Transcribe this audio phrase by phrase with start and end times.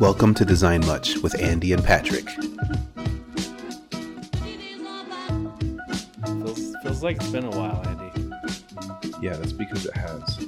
[0.00, 2.28] Welcome to Design Much with Andy and Patrick.
[6.24, 8.36] Feels, feels like it's been a while, Andy.
[9.22, 10.46] Yeah, that's because it has.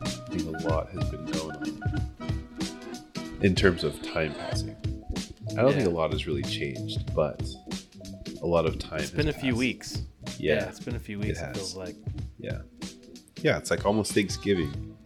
[0.00, 1.80] I think a lot has been going on
[3.42, 4.74] in terms of time passing.
[5.52, 7.46] I don't think a lot has really changed, but
[8.40, 9.00] a lot of time.
[9.00, 10.02] It's been a few weeks.
[10.38, 11.38] Yeah, it's been a few weeks.
[11.38, 11.56] It, has.
[11.56, 11.96] feels like.
[12.38, 12.60] yeah,
[13.42, 13.58] yeah.
[13.58, 14.96] It's like almost Thanksgiving,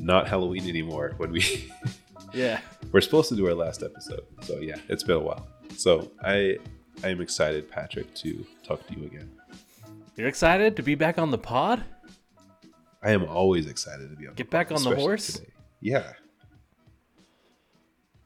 [0.00, 1.14] not Halloween anymore.
[1.18, 1.70] When we
[2.32, 2.60] Yeah.
[2.92, 5.46] we're supposed to do our last episode, so yeah, it's been a while.
[5.76, 6.58] So I
[7.04, 9.30] I am excited, Patrick, to talk to you again.
[10.16, 11.84] You're excited to be back on the pod?
[13.02, 14.34] I am always excited to be on.
[14.34, 15.34] Get back on the horse?
[15.34, 15.52] today.
[15.80, 16.12] Yeah,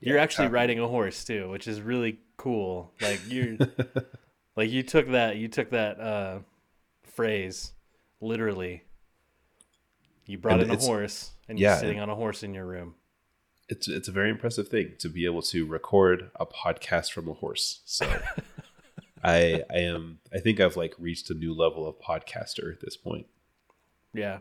[0.01, 0.55] You're actually happening.
[0.61, 2.93] riding a horse too, which is really cool.
[3.01, 3.59] Like you
[4.57, 6.39] like you took that you took that uh
[7.05, 7.73] phrase
[8.21, 8.83] literally.
[10.27, 12.65] You brought And in a horse and yeah, you're sitting on a horse in your
[12.67, 12.95] room.
[13.75, 17.33] It's it's a very impressive thing to be able to record a podcast from a
[17.33, 17.81] horse.
[17.85, 18.07] So
[19.25, 22.97] I I am I think I've like reached a new level of podcaster at this
[22.97, 23.27] point.
[24.13, 24.39] Yeah.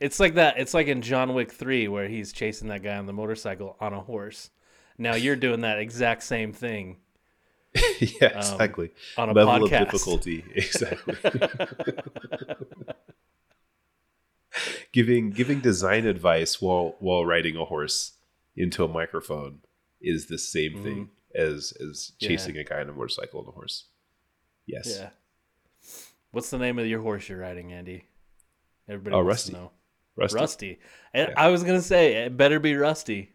[0.00, 0.58] It's like that.
[0.58, 3.92] It's like in John Wick 3 where he's chasing that guy on the motorcycle on
[3.92, 4.50] a horse.
[4.98, 6.98] Now you're doing that exact same thing
[7.98, 8.90] yeah, um, exactly.
[9.18, 9.82] on a level podcast.
[9.82, 11.14] of difficulty, exactly.
[14.92, 18.15] giving giving design advice while while riding a horse
[18.56, 19.60] into a microphone
[20.00, 22.16] is the same thing as as Mm-hmm.
[22.20, 22.28] Yeah.
[22.28, 23.84] chasing a guy on a motorcycle on a horse.
[24.66, 24.96] Yes.
[24.98, 25.10] Yeah.
[26.32, 28.04] What's the name of your horse you're riding, Andy?
[28.88, 29.52] Everybody Oh, wants Rusty.
[29.52, 29.70] to know.
[30.16, 30.36] Rusty.
[30.38, 30.78] Rusty.
[31.14, 31.34] And Yeah.
[31.42, 33.32] I was gonna say it better be Rusty.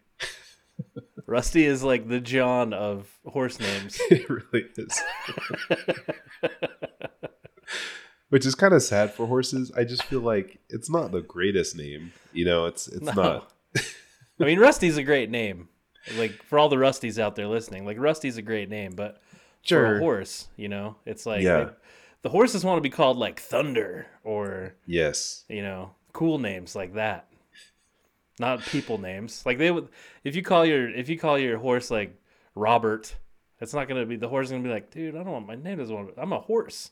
[1.26, 3.98] Rusty is like the John of horse names.
[4.10, 5.00] it really is.
[8.30, 9.70] Which is kind of sad for horses.
[9.76, 12.12] I just feel like it's not the greatest name.
[12.32, 13.12] You know, it's it's No.
[13.12, 13.52] not.
[14.42, 15.68] I mean, Rusty's a great name.
[16.16, 19.22] Like for all the Rusties out there listening, like Rusty's a great name, but
[19.66, 21.70] for a horse, you know, it's like Yeah.
[22.22, 25.44] the horses want to be called like Thunder or Yes.
[25.48, 27.28] you know cool names like that,
[28.40, 29.46] not people names.
[29.46, 29.88] Like they would,
[30.24, 32.20] if you call your if you call your horse like
[32.56, 33.14] Robert,
[33.60, 35.54] it's not gonna be the horse is gonna be like, dude, I don't want my
[35.54, 36.10] name doesn't want.
[36.18, 36.90] I'm a horse.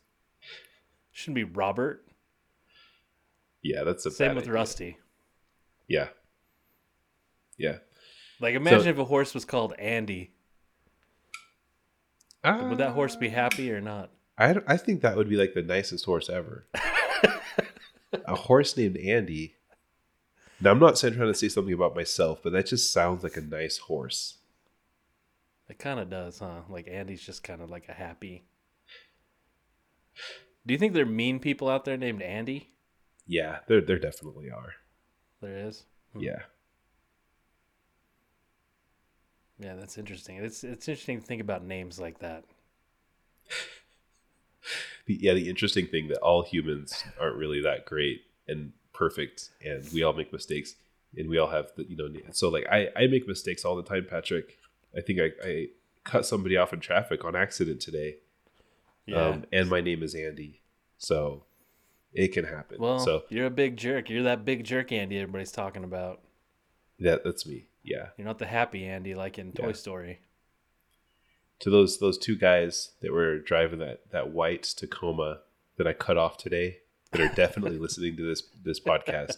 [1.11, 2.07] Shouldn't be Robert.
[3.63, 4.53] Yeah, that's a Same with idea.
[4.55, 4.99] Rusty.
[5.89, 6.09] Yeah.
[7.61, 7.79] Yeah.
[8.41, 10.33] Like imagine if a horse was called Andy.
[12.43, 14.11] Would that horse be happy or not?
[14.39, 16.67] I, I think that would be like the nicest horse ever.
[18.25, 19.57] a horse named Andy.
[20.59, 23.37] Now I'm not saying trying to say something about myself, but that just sounds like
[23.37, 24.39] a nice horse.
[25.69, 26.63] It kind of does, huh?
[26.71, 28.45] Like Andy's just kind of like a happy.
[30.67, 32.71] Do you think there are mean people out there named Andy?
[33.27, 34.73] Yeah, there there definitely are.
[35.43, 35.85] There is.
[36.15, 36.21] Hmm.
[36.21, 36.41] Yeah.
[39.61, 40.37] Yeah, that's interesting.
[40.39, 42.45] It's it's interesting to think about names like that.
[45.07, 50.03] yeah, the interesting thing that all humans aren't really that great and perfect, and we
[50.03, 50.77] all make mistakes,
[51.17, 52.09] and we all have the you know.
[52.33, 54.59] So like I I make mistakes all the time, Patrick.
[54.97, 55.67] I think I I
[56.05, 58.17] cut somebody off in traffic on accident today,
[59.07, 59.23] Yeah.
[59.27, 60.61] um, and my name is Andy,
[60.97, 61.45] so
[62.15, 62.79] it can happen.
[62.81, 64.09] well, so you're a big jerk.
[64.09, 66.21] You're that big jerk Andy everybody's talking about.
[66.99, 67.67] that that's me.
[67.83, 68.09] Yeah.
[68.17, 69.73] You're not the happy Andy like in Toy Yeah.
[69.73, 70.21] Story.
[71.61, 75.41] To those those two guys that were driving that that white Tacoma
[75.77, 76.79] that I cut off today,
[77.13, 79.37] that are definitely listening to this this podcast.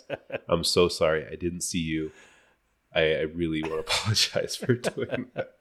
[0.48, 1.26] I'm so sorry.
[1.26, 2.12] I didn't see you.
[2.94, 5.54] I, I really want to apologize for doing that.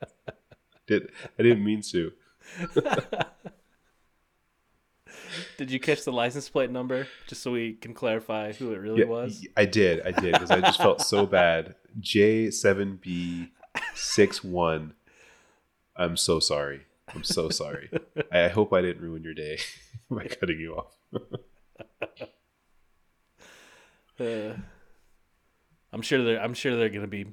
[0.88, 2.12] Did I didn't mean to.
[5.62, 9.02] Did you catch the license plate number just so we can clarify who it really
[9.02, 9.46] Yeah, was?
[9.56, 10.02] I did.
[10.04, 11.76] I did because I just felt so bad.
[12.00, 13.50] J7B
[13.94, 14.96] 61.
[15.96, 16.88] I'm so sorry.
[17.14, 17.92] I'm so sorry.
[18.32, 19.60] I hope I didn't ruin your day
[20.10, 20.96] by cutting you off.
[24.20, 24.54] Uh,
[25.94, 27.26] I'm sure they're I'm sure they're gonna be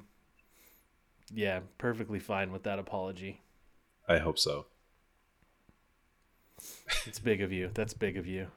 [1.33, 3.41] yeah, perfectly fine with that apology.
[4.07, 4.65] I hope so.
[7.05, 7.71] It's big of you.
[7.73, 8.47] That's big of you.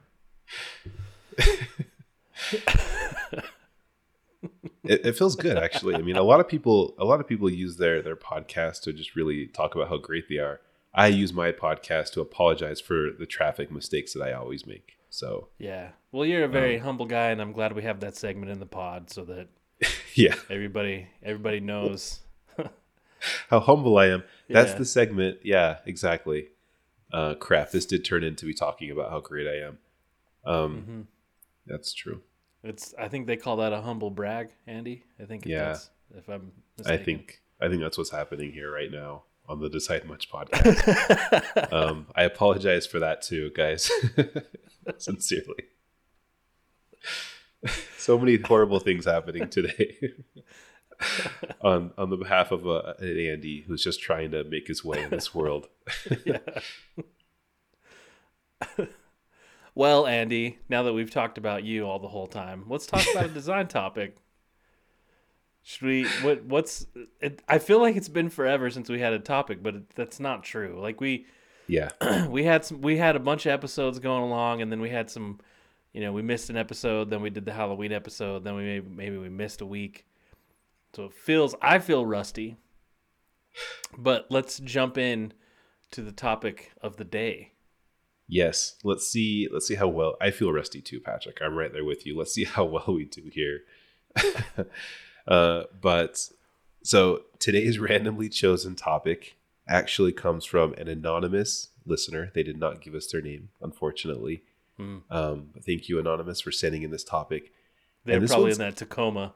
[4.83, 5.95] It, it feels good actually.
[5.95, 8.91] I mean, a lot of people a lot of people use their their podcast to
[8.93, 10.59] just really talk about how great they are.
[10.93, 14.97] I use my podcast to apologize for the traffic mistakes that I always make.
[15.09, 15.89] So Yeah.
[16.11, 18.59] Well, you're a very um, humble guy, and I'm glad we have that segment in
[18.59, 19.47] the pod so that
[20.15, 22.19] yeah, everybody everybody knows.
[23.49, 24.23] how humble I am.
[24.49, 24.77] That's Yeah.
[24.79, 25.37] the segment.
[25.43, 26.47] Yeah, exactly.
[27.13, 29.77] Uh, crap, this did turn into me talking about how great I am.
[30.45, 31.01] Um, hmm
[31.67, 32.21] That's true.
[32.63, 35.03] It's I think they call that a humble brag, Andy.
[35.21, 35.65] I think Yeah.
[35.73, 36.51] that's if I'm
[36.85, 41.71] I think I think that's what's happening here right now on the Design Much podcast.
[41.73, 43.91] um, I apologize for that too, guys.
[44.97, 45.65] Sincerely.
[47.97, 49.95] so many horrible things happening today.
[51.61, 55.09] on on the behalf of uh, Andy, who's just trying to make his way in
[55.09, 55.67] this world.
[59.75, 63.25] well, Andy, now that we've talked about you all the whole time, let's talk about
[63.25, 64.15] a design topic.
[65.63, 66.03] Should we?
[66.21, 66.43] What?
[66.43, 66.85] What's?
[67.21, 70.19] It, I feel like it's been forever since we had a topic, but it, that's
[70.19, 70.77] not true.
[70.79, 71.25] Like we,
[71.67, 71.89] Yeah.
[72.29, 72.81] we had some.
[72.81, 75.39] We had a bunch of episodes going along, and then we had some.
[75.93, 77.09] You know, we missed an episode.
[77.09, 78.43] Then we did the Halloween episode.
[78.43, 80.05] Then we maybe maybe we missed a week.
[80.95, 81.55] So it feels.
[81.61, 82.57] I feel rusty.
[83.97, 85.33] But let's jump in
[85.91, 87.51] to the topic of the day.
[88.27, 88.75] Yes.
[88.83, 89.47] Let's see.
[89.51, 91.39] Let's see how well I feel rusty too, Patrick.
[91.41, 92.17] I'm right there with you.
[92.17, 93.61] Let's see how well we do here.
[95.27, 96.29] uh, but
[96.83, 99.35] so today's randomly chosen topic
[99.67, 102.31] actually comes from an anonymous listener.
[102.33, 104.43] They did not give us their name, unfortunately.
[104.77, 104.97] Hmm.
[105.09, 107.53] Um, thank you, anonymous, for sending in this topic.
[108.05, 109.33] They're this probably in that Tacoma.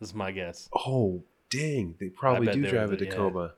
[0.00, 0.68] This is my guess.
[0.74, 1.94] Oh, dang.
[2.00, 3.10] They probably do they drive a the- yeah.
[3.10, 3.54] Tacoma.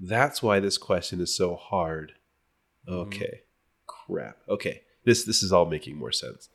[0.00, 2.12] That's why this question is so hard.
[2.88, 3.08] Mm-hmm.
[3.08, 3.40] Okay.
[3.86, 4.36] Crap.
[4.48, 4.82] Okay.
[5.04, 6.48] This this is all making more sense.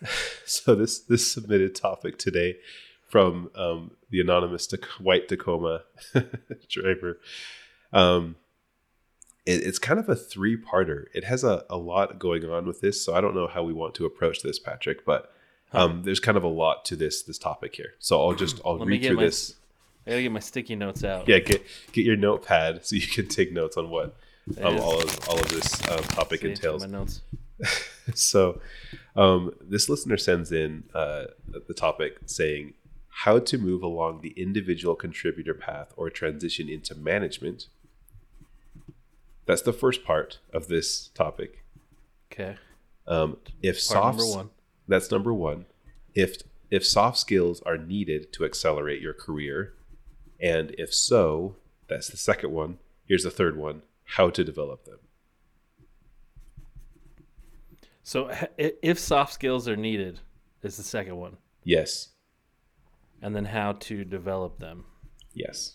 [0.44, 2.56] so this this submitted topic today
[3.08, 5.82] from um, the anonymous Tac- white Tacoma
[6.68, 7.18] driver.
[7.92, 8.36] Um,
[9.46, 11.04] it, it's kind of a three parter.
[11.14, 13.72] It has a, a lot going on with this, so I don't know how we
[13.72, 15.04] want to approach this, Patrick.
[15.06, 15.32] But
[15.72, 17.94] um, there's kind of a lot to this this topic here.
[17.98, 19.24] So I'll just I'll read get through my.
[19.24, 19.54] this.
[20.06, 21.28] I gotta get my sticky notes out.
[21.28, 24.16] Yeah, get get your notepad so you can take notes on what
[24.62, 26.82] um, all of all of this um, topic See, entails.
[26.82, 27.20] My notes.
[28.14, 28.60] so
[29.16, 31.24] um, this listener sends in uh,
[31.66, 32.74] the topic saying
[33.08, 37.66] how to move along the individual contributor path or transition into management
[39.44, 41.64] that's the first part of this topic
[42.32, 42.56] Okay.
[43.08, 44.50] um, if Part soft number one.
[44.88, 45.66] That's number one.
[46.14, 46.38] If
[46.70, 49.74] if soft skills are needed to accelerate your career
[50.40, 51.56] and if so
[51.88, 52.78] that's the second one.
[53.06, 54.98] Here's the third one how to develop them.
[58.02, 60.20] So if soft skills are needed,
[60.62, 62.08] is the second one, yes.
[63.20, 64.86] And then how to develop them.
[65.34, 65.74] yes.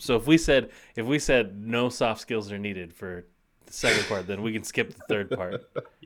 [0.00, 3.26] So if we said if we said no soft skills are needed for
[3.68, 5.62] the second part, then we can skip the third part.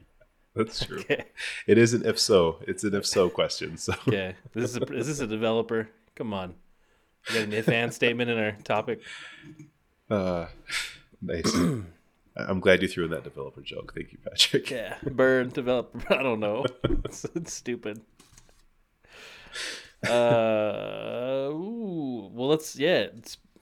[0.54, 1.24] that's true Okay.
[1.66, 2.58] It is an if so.
[2.66, 3.76] It's an if so question.
[3.76, 4.34] So Okay.
[4.52, 5.88] This is a, is this a developer?
[6.14, 6.54] Come on.
[7.28, 9.00] We got an if and statement in our topic.
[10.10, 10.46] uh,
[11.20, 11.54] nice.
[12.36, 13.92] I'm glad you threw in that developer joke.
[13.94, 14.70] Thank you, Patrick.
[14.70, 14.96] Yeah.
[15.04, 16.00] Burn developer.
[16.14, 16.64] I don't know.
[17.04, 18.00] It's, it's stupid.
[20.06, 21.48] Uh.
[21.50, 22.30] Ooh.
[22.32, 23.08] Well, let's yeah.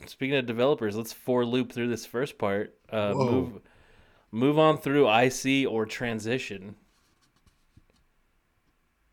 [0.06, 2.74] Speaking of developers, let's for loop through this first part.
[2.90, 3.30] Uh, Whoa.
[3.30, 3.60] move
[4.30, 6.76] move on through IC or transition.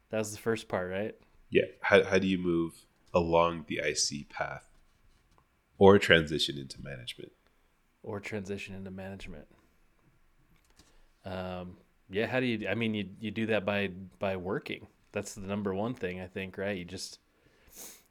[0.10, 1.16] That was the first part, right?
[1.50, 1.66] Yeah.
[1.82, 4.70] How, how do you move along the IC path
[5.78, 7.32] or transition into management?
[8.04, 9.48] Or transition into management.
[11.26, 11.78] Um,
[12.10, 12.28] yeah.
[12.28, 12.68] How do you?
[12.70, 14.88] I mean, you you do that by by working.
[15.12, 16.78] That's the number one thing I think, right?
[16.78, 17.20] You just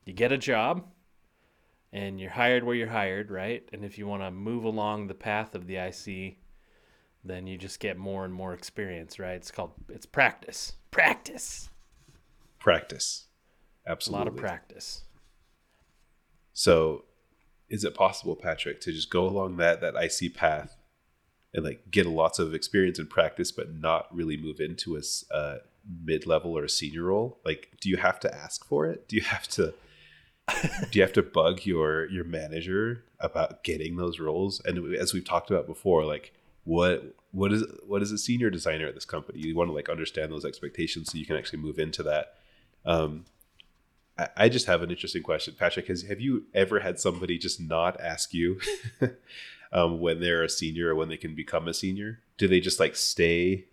[0.05, 0.85] you get a job,
[1.93, 3.67] and you're hired where you're hired, right?
[3.73, 6.37] And if you want to move along the path of the IC,
[7.29, 9.35] then you just get more and more experience, right?
[9.35, 10.75] It's called it's practice.
[10.91, 11.71] Practice.
[12.59, 13.27] Practice.
[13.87, 14.21] Absolutely.
[14.21, 15.03] A lot of practice.
[16.53, 17.05] So,
[17.69, 20.77] is it possible, Patrick, to just go along that that IC path
[21.53, 25.59] and like get lots of experience and practice, but not really move into a uh,
[26.05, 27.41] mid level or a senior role?
[27.45, 29.09] Like, do you have to ask for it?
[29.09, 29.75] Do you have to?
[30.91, 34.61] do you have to bug your your manager about getting those roles?
[34.65, 36.33] And as we've talked about before, like
[36.67, 39.39] what what is what is a senior designer at this company?
[39.39, 42.35] You want to like understand those expectations so you can actually move into that.
[42.85, 43.25] Um,
[44.19, 45.87] I- I just have an interesting question, Patrick.
[45.87, 48.61] Has have you ever had somebody just not ask you
[49.73, 52.21] um, when they're a senior or when they can become a senior?
[52.37, 53.67] Do they just like stay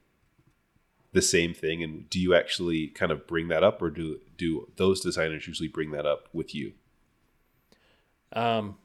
[1.13, 1.81] the same thing?
[1.83, 5.67] And do you actually kind of bring that up, or do do those designers usually
[5.69, 6.73] bring that up with you?
[8.33, 8.77] Um,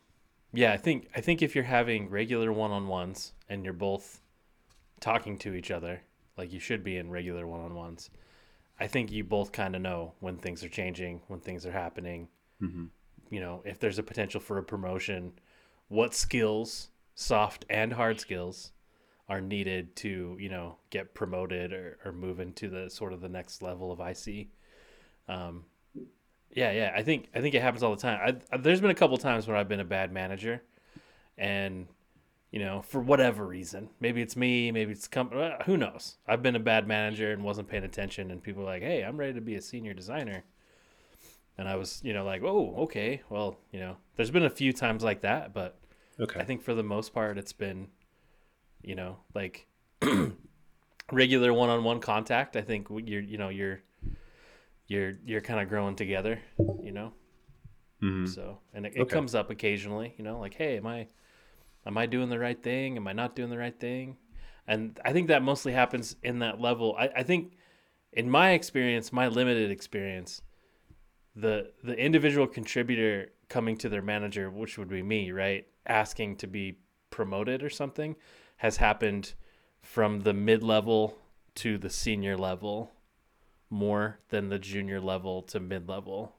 [0.53, 4.21] yeah, I think I think if you're having regular one-on-ones and you're both
[5.01, 6.03] talking to each other
[6.37, 8.11] like you should be in regular one-on-ones,
[8.81, 12.29] I think you both kind of know when things are changing, when things are happening.
[12.63, 12.91] Mhm.
[13.31, 15.33] You know, if there's a potential for a promotion,
[15.89, 18.73] what skills, soft and hard skills,
[19.29, 23.29] are needed to you know get promoted or, or move into the sort of the
[23.29, 24.49] next level of IC.
[25.29, 25.67] Um,
[26.51, 26.93] Yeah, yeah.
[26.97, 28.41] I think I think it happens all the time.
[28.53, 30.63] I, there's been a couple times where I've been a bad manager,
[31.37, 31.89] and
[32.51, 36.17] you know, for whatever reason, maybe it's me, maybe it's com- uh, who knows.
[36.27, 39.19] I've been a bad manager and wasn't paying attention, and people are like, "Hey, I'm
[39.19, 40.45] ready to be a senior designer,"
[41.57, 44.73] and I was, you know, like, "Oh, okay, well, you know." There's been a few
[44.73, 45.79] times like that, but
[46.21, 46.41] Okay.
[46.41, 47.89] I think for the most part, it's been,
[48.83, 49.67] you know, like
[51.13, 52.57] regular one-on-one contact.
[52.57, 53.83] I think you're, you know, you're,
[54.89, 56.41] you're, you're kind of growing together,
[56.83, 57.13] you know.
[58.03, 58.35] Mhm.
[58.35, 59.15] So, and it, it Okay.
[59.15, 61.07] comes up occasionally, you know, like, hey, am I,
[61.87, 62.97] am I doing the right thing?
[62.97, 64.17] Am I not doing the right thing?
[64.67, 66.95] And I think that mostly happens in that level.
[66.99, 67.55] I, I think,
[68.13, 70.43] in my experience, my limited experience,
[71.37, 76.47] the the individual contributor coming to their manager, which would be me, right, asking to
[76.47, 76.79] be
[77.11, 78.17] promoted or something,
[78.59, 79.35] has happened
[79.83, 81.17] from the mid level
[81.57, 82.91] to the senior level
[83.71, 86.35] more than the junior level to mid level.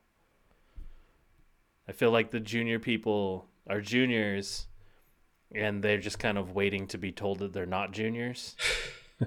[1.88, 4.68] I feel like the junior people are juniors
[5.54, 8.56] and they're just kind of waiting to be told that they're not juniors.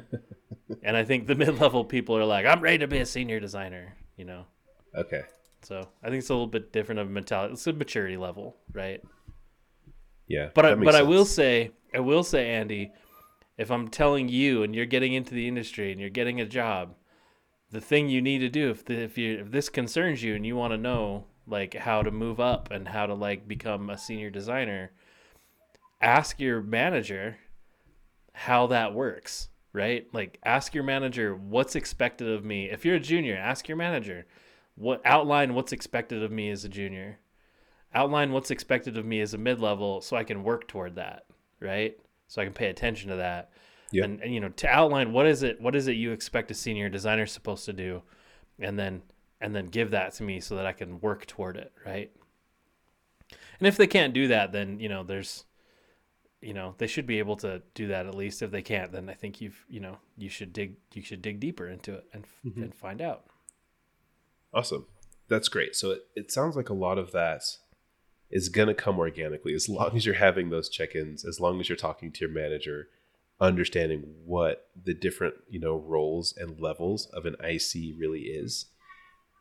[0.83, 3.41] and I think the mid level people are like, I'm ready to be a senior
[3.41, 4.45] designer, you know?
[4.95, 5.23] Okay.
[5.63, 7.55] So I think it's a little bit different of a mentality.
[7.55, 9.01] It's a maturity level, right?
[10.27, 10.51] Yeah.
[10.55, 12.93] But I, but I will say, I will say, Andy,
[13.59, 16.95] if I'm telling you and you're getting into the industry and you're getting a job,
[17.73, 20.47] the thing you need to do if the, if you if this concerns you and
[20.47, 23.99] you want to know like how to move up and how to like become a
[23.99, 24.93] senior designer,
[26.01, 27.39] ask your manager
[28.35, 30.07] how that works, right?
[30.13, 32.71] Like ask your manager what's expected of me.
[32.71, 34.27] If you're a junior, ask your manager
[34.77, 37.19] what outline what's expected of me as a junior
[37.95, 41.27] outline what's expected of me as a mid-level so I can work toward that,
[41.61, 41.97] right?
[42.27, 43.51] So I can pay attention to that.
[43.93, 44.05] Yep.
[44.05, 46.55] And, and you know, to outline what is it what is it you expect a
[46.55, 48.03] senior designer supposed to do
[48.59, 49.03] and then
[49.41, 52.11] and then give that to me so that I can work toward it, right?
[53.59, 55.45] And if they can't do that, then, you know, there's
[56.41, 58.43] you know, they should be able to do that at least.
[58.43, 61.39] If they can't, then I think you've, you know, you should dig you should dig
[61.39, 62.63] deeper into it and mm-hmm.
[62.63, 63.27] and find out.
[64.53, 64.87] Awesome.
[65.29, 65.77] That's great.
[65.77, 67.43] So it, it sounds like a lot of that
[68.31, 71.69] is going to come organically as long as you're having those check-ins, as long as
[71.69, 72.89] you're talking to your manager,
[73.43, 78.67] understanding what the different, you know, roles and levels of an IC really is.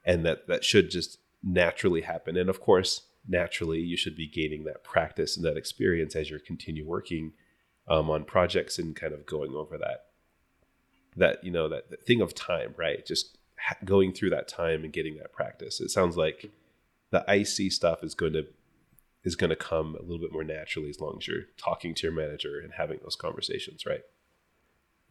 [0.03, 2.35] And that that should just naturally happen.
[2.35, 6.39] And of course, naturally you should be gaining that practice and that experience as you
[6.39, 7.33] continue working
[7.87, 10.05] um, on projects and kind of going over that
[11.15, 14.83] that you know that, that thing of time right just ha- going through that time
[14.83, 16.49] and getting that practice it sounds like
[17.11, 18.45] the ic stuff is going to
[19.23, 22.03] is going to come a little bit more naturally as long as you're talking to
[22.07, 24.03] your manager and having those conversations right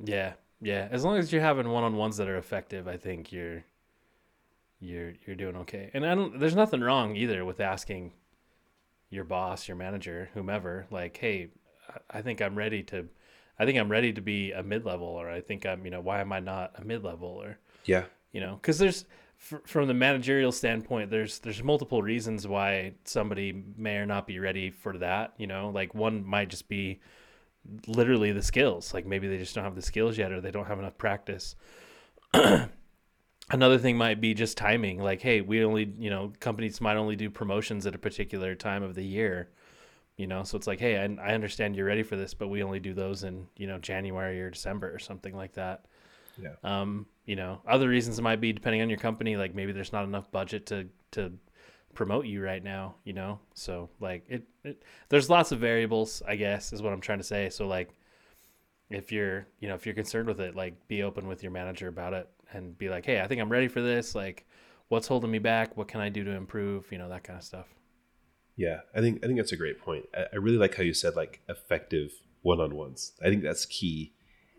[0.02, 0.88] Yeah, yeah.
[0.90, 3.64] As long as you're having one-on-ones that are effective, I think you're
[4.80, 5.90] you're you're doing okay.
[5.92, 6.38] And I don't.
[6.40, 8.12] There's nothing wrong either with asking
[9.10, 11.48] your boss, your manager, whomever, like, hey,
[12.08, 13.08] I- think I'm ready to.
[13.58, 16.20] I think I'm ready to be a mid-level, or I think I'm, you know, why
[16.22, 19.04] am I not a mid-level, or yeah you know, because there's
[19.40, 24.38] fr- from the managerial standpoint, there's there's multiple reasons why somebody may or not be
[24.38, 25.32] ready for that.
[25.38, 27.00] You know, like one might just be
[27.88, 28.94] literally the skills.
[28.94, 31.56] Like maybe they just don't have the skills yet, or they don't have enough practice.
[33.52, 35.02] Another thing might be just timing.
[35.02, 38.84] Like, hey, we only, you know, companies might only do promotions at a particular time
[38.84, 39.48] of the year.
[40.16, 42.62] You know, so it's like, hey, I, I understand you're ready for this, but we
[42.62, 45.86] only do those in, you know, January or December or something like that.
[46.42, 49.92] Yeah Um, you know, other reasons might be depending on your company, like maybe there's
[49.92, 51.32] not enough budget to to
[51.94, 53.40] promote you right now, you know.
[53.54, 57.24] So like it, it there's lots of variables, I guess, is what I'm trying to
[57.24, 57.50] say.
[57.50, 57.90] So like
[58.90, 61.88] if you're, you know, if you're concerned with it, like be open with your manager
[61.88, 64.14] about it and be like, "Hey, I think I'm ready for this.
[64.14, 64.46] Like
[64.88, 65.76] what's holding me back?
[65.76, 67.68] What can I do to improve?" You know, that kind of stuff.
[68.56, 70.94] yeah i think i think that's a great point i, I really like how you
[70.94, 74.12] said like effective one-on-ones i think that's key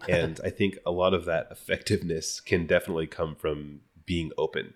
[0.07, 4.73] and i think a lot of that effectiveness can definitely come from being open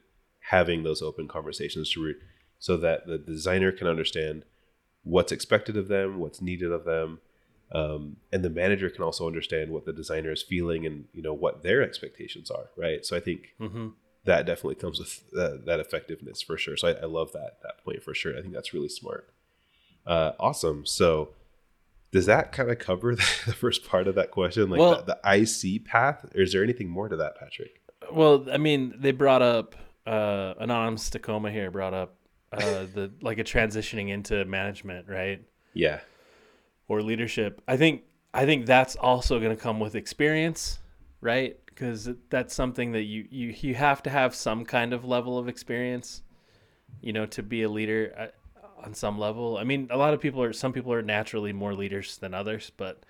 [0.50, 2.15] having those open conversations to re-
[2.60, 4.44] so that the designer can understand
[5.03, 7.20] what's expected of them what's needed of them
[7.72, 11.34] um, and the manager can also understand what the designer is feeling and you know
[11.34, 13.88] what their expectations are right so i think Mm-hmm.
[14.25, 16.75] that definitely comes with uh, that effectiveness for sure.
[16.77, 18.38] So I, I love that that point for sure.
[18.38, 19.29] I think that's really smart.
[20.05, 20.86] Uh, awesome.
[20.86, 21.29] So
[22.12, 25.17] does that kind of cover the, the first part of that question, like Well- the,
[25.24, 25.41] the
[25.77, 27.81] IC path, or is there anything more to that, Patrick?
[28.12, 32.15] Well, I mean, they brought up uh, anonymous Tacoma here brought up
[32.53, 32.59] uh,
[32.93, 35.41] the like a transitioning into management, right,
[35.74, 36.00] Yeah.
[36.88, 37.62] or leadership.
[37.67, 40.77] I think I think that's also going to come with experience,
[41.21, 41.57] right?
[41.65, 45.47] Because that's something that you you you have to have some kind of level of
[45.50, 46.21] experience
[47.01, 48.31] you know, to be a leader
[48.85, 49.57] on some level.
[49.57, 52.71] I mean, a lot of people are some people are naturally more leaders than others,
[52.77, 53.03] but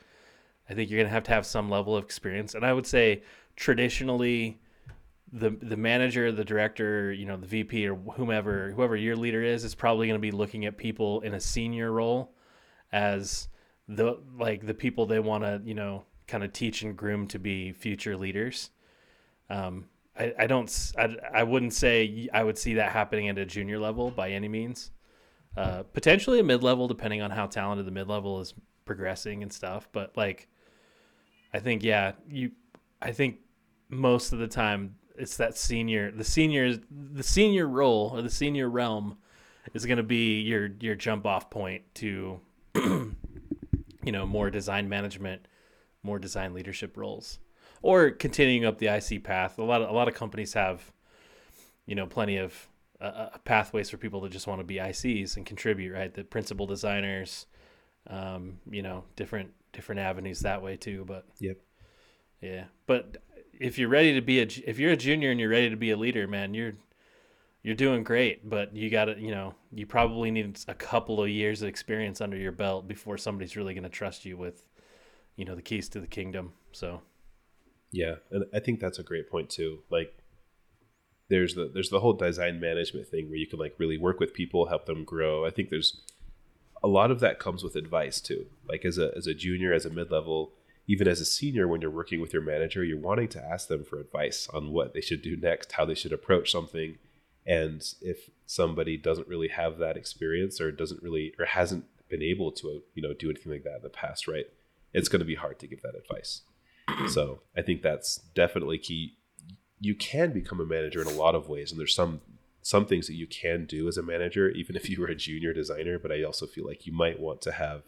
[0.70, 2.56] I think you're going to have to have some level of experience.
[2.56, 3.24] And I would say
[3.56, 4.60] traditionally
[5.32, 9.64] the the manager, the director, you know, the VP or whomever whoever your leader is
[9.64, 12.34] is probably going to be looking at people in a senior role
[12.92, 13.50] as
[13.88, 17.40] the like the people they want to, you know, kind of teach and groom to
[17.40, 18.72] be future leaders.
[19.50, 19.86] Um,
[20.18, 23.80] I, I don't I, I wouldn't say I would see that happening at a junior
[23.80, 24.92] level by any means.
[25.58, 29.52] Uh, potentially a mid level, depending on how talented the mid level is progressing and
[29.52, 29.88] stuff.
[29.92, 30.48] But like,
[31.54, 32.52] I think yeah, you.
[33.02, 33.38] I think
[33.90, 38.70] most of the time it's that senior, the senior, the senior role or the senior
[38.70, 39.18] realm
[39.74, 42.40] is going to be your your jump off point to,
[42.76, 43.16] you
[44.06, 45.48] know, more design management,
[46.04, 47.40] more design leadership roles
[47.86, 49.60] or continuing up the IC path.
[49.60, 50.92] A lot of a lot of companies have,
[51.86, 52.68] you know, plenty of
[53.02, 55.94] uh, pathways for people that just want to be ICs and contribute.
[55.94, 57.46] Right, the principal designers,
[58.08, 61.06] um, you know, different different avenues that way too.
[61.06, 61.58] But yep,
[62.42, 62.66] yeah.
[62.88, 63.18] But
[63.60, 65.92] if you're ready to be a if you're a junior and you're ready to be
[65.92, 66.74] a leader, man, you're
[67.66, 71.30] you're doing great, but you got to, you know, you probably need a couple of
[71.30, 74.68] years of experience under your belt before somebody's really going to trust you with,
[75.36, 76.54] you know, the keys to the kingdom.
[76.74, 77.02] So,
[77.92, 79.80] yeah, and I think that's a great point too.
[79.90, 80.16] Like
[81.30, 84.34] there's the there's the whole design management thing where you can like really work with
[84.34, 85.46] people, help them grow.
[85.46, 86.02] I think there's
[86.84, 88.46] a lot of that comes with advice too.
[88.68, 90.54] Like as a as a junior, as a mid-level,
[90.88, 93.84] even as a senior when you're working with your manager, you're wanting to ask them
[93.84, 96.98] for advice on what they should do next, how they should approach something.
[97.48, 102.52] And if somebody doesn't really have that experience or doesn't really or hasn't been able
[102.52, 104.46] to, you know, do anything like that in the past, right?
[104.94, 106.42] It's going to be hard to give that advice
[107.10, 109.18] so I think that's definitely key.
[109.80, 112.22] You can become a manager in a lot of ways, and there's some
[112.62, 115.54] some things that you can do as a manager, even if you were a junior
[115.54, 116.00] designer.
[116.00, 117.84] But I also feel like you might want to have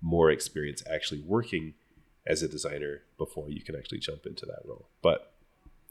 [0.00, 1.74] more experience actually working
[2.26, 4.88] as a designer before you can actually jump into that role.
[5.02, 5.32] But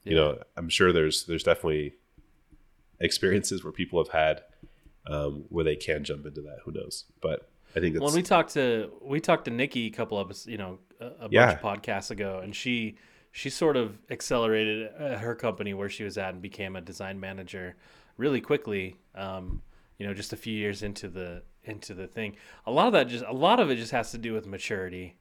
[0.04, 0.21] you yeah.
[0.21, 1.93] know, I'm sure there's there's definitely
[3.00, 4.43] experiences where people have had
[5.08, 6.60] um, where they can jump into that.
[6.65, 7.06] Who knows?
[7.21, 10.58] But I think when we talked to we talked to Nikki a couple of you
[10.58, 11.56] know a, a yeah.
[11.56, 12.98] bunch of podcasts ago, and she
[13.36, 17.19] she sort of accelerated uh, her company where she was at and became a design
[17.19, 17.76] manager
[18.15, 18.95] really quickly.
[19.13, 19.62] Um,
[19.98, 22.38] you know, just a few years into the into the thing.
[22.65, 25.17] A lot of that just a lot of it just has to do with maturity.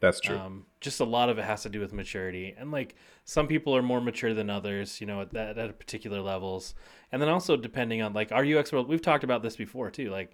[0.00, 0.36] That's true.
[0.36, 3.76] Um, just a lot of it has to do with maturity, and like some people
[3.76, 6.74] are more mature than others, you know, at that at particular levels,
[7.12, 8.88] and then also depending on like our UX world.
[8.88, 10.10] We've talked about this before too.
[10.10, 10.32] Like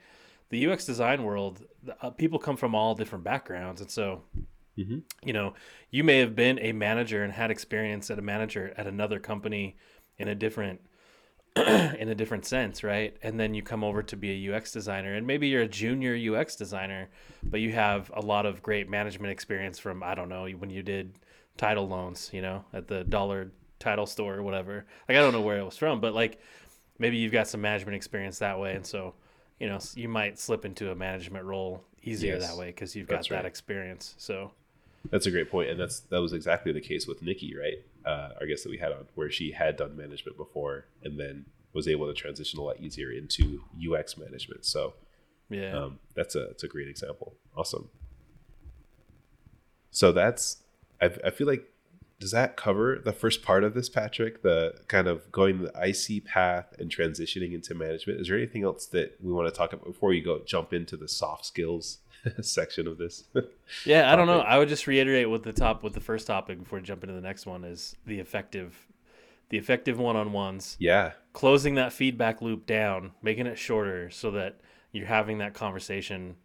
[0.49, 1.67] the UX design world,
[2.01, 4.23] uh, people come from all different backgrounds, and so
[4.85, 4.99] mm-hmm.
[5.25, 5.55] you know,
[5.91, 9.77] you may have been a manager and had experience at a manager at another company
[10.19, 10.81] in a different
[11.57, 13.17] in a different sense, right?
[13.23, 16.15] And then you come over to be a UX designer, and maybe you're a junior
[16.15, 17.09] UX designer,
[17.43, 20.83] but you have a lot of great management experience from I don't know when you
[20.83, 21.13] did
[21.57, 24.87] title loans, you know, at the dollar title store or whatever.
[25.09, 26.41] Like I don't know where it was from, but like
[26.99, 29.15] maybe you've got some management experience that way, and so
[29.59, 33.09] you know you might slip into a management role easier yes, that way because you've
[33.09, 34.15] got that experience.
[34.19, 34.53] So
[35.09, 37.79] that's a great point, and that's that was exactly the case with Nikki, right?
[38.05, 41.47] Uh, our guest that we had on, where she had done management before and then
[41.73, 44.65] was able to transition a lot easier into UX management.
[44.67, 44.95] So
[45.49, 47.35] yeah, um, that's a that's a great example.
[47.57, 47.89] Awesome.
[49.91, 50.59] So that's
[51.01, 51.67] I, I feel like
[52.19, 54.43] does that cover the first part of this, Patrick?
[54.43, 58.21] The kind of going the IC path and transitioning into management.
[58.21, 60.99] Is there anything else that we want to talk about before we go jump into
[60.99, 61.99] the soft skills
[62.43, 63.25] section of this?
[63.85, 64.41] yeah, I don't know.
[64.41, 67.21] I would just reiterate with the top with the first topic before jumping to the
[67.21, 68.87] next one is the effective
[69.51, 70.77] the effective one-on-ones.
[70.79, 71.13] Yeah.
[71.33, 74.61] Closing that feedback loop down, making it shorter so that
[74.93, 76.37] you're having that conversation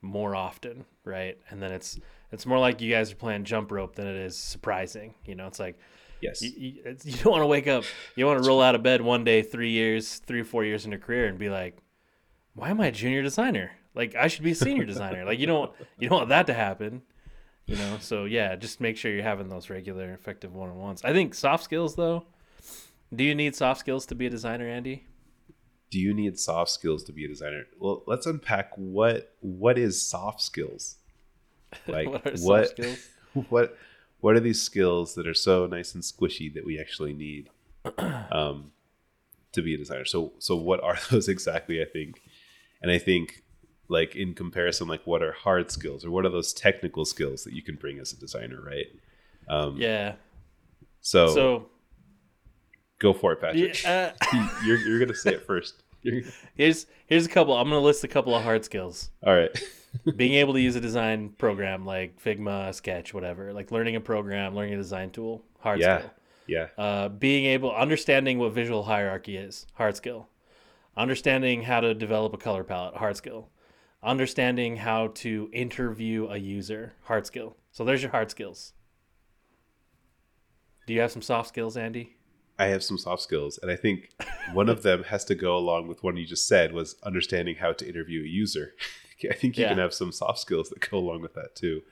[0.00, 1.38] more often, right?
[1.50, 1.98] And then it's
[2.30, 5.14] it's more like you guys are playing jump rope than it is surprising.
[5.24, 5.78] You know, it's like,
[6.20, 7.84] yes, you, you, you don't want to wake up,
[8.16, 10.84] you want to roll out of bed one day, three years, three or four years
[10.84, 11.78] in your career, and be like,
[12.54, 13.72] why am I a junior designer?
[13.94, 15.24] Like I should be a senior designer.
[15.24, 17.02] Like you don't you don't want that to happen.
[17.66, 21.02] You know, so yeah, just make sure you're having those regular, effective one on ones.
[21.04, 22.24] I think soft skills though.
[23.14, 25.04] Do you need soft skills to be a designer, Andy?
[25.90, 27.64] Do you need soft skills to be a designer?
[27.78, 30.96] Well, let's unpack what what is soft skills.
[31.86, 32.80] Like what what,
[33.48, 33.78] what
[34.20, 37.50] what are these skills that are so nice and squishy that we actually need
[38.30, 38.72] um,
[39.52, 40.04] to be a designer?
[40.04, 41.82] So so what are those exactly?
[41.82, 42.22] I think,
[42.80, 43.41] and I think
[43.92, 47.52] like in comparison, like what are hard skills or what are those technical skills that
[47.52, 48.86] you can bring as a designer, right?
[49.48, 50.14] Um, yeah.
[51.00, 51.66] So so
[52.98, 53.82] go for it, Patrick.
[53.82, 55.82] Yeah, uh, you're you're gonna say it first.
[56.02, 56.24] You're-
[56.56, 57.54] Here's here's a couple.
[57.56, 59.10] I'm gonna list a couple of hard skills.
[59.24, 59.50] All right.
[60.16, 63.52] Being able to use a design program like Figma, Sketch, whatever.
[63.52, 65.98] Like learning a program, learning a design tool, hard Yeah.
[65.98, 66.10] skill.
[66.48, 66.66] Yeah.
[66.76, 70.28] Uh, being able understanding what visual hierarchy is, hard skill.
[70.96, 73.48] Understanding how to develop a color palette, hard skill.
[74.02, 77.56] Understanding how to interview a user, hard skill.
[77.70, 78.72] So there's your hard skills.
[80.86, 82.16] Do you have some soft skills, Andy?
[82.58, 84.10] I have some soft skills, and I think
[84.52, 87.72] one of them has to go along with one you just said was understanding how
[87.72, 88.74] to interview a user.
[89.30, 89.68] I think you Yeah.
[89.70, 91.82] can have some soft skills that go along with that too.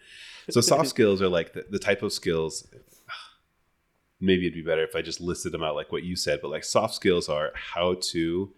[0.51, 2.67] So soft skills are like the, the type of skills.
[4.21, 6.51] Maybe it'd be better if I just listed them out like what you said, but
[6.51, 8.53] like soft skills are how to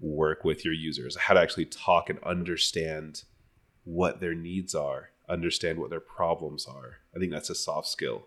[0.00, 3.22] work with your users, how to actually talk and understand
[3.84, 6.98] what their needs are, understand what their problems are.
[7.14, 8.26] I think that's a soft skill.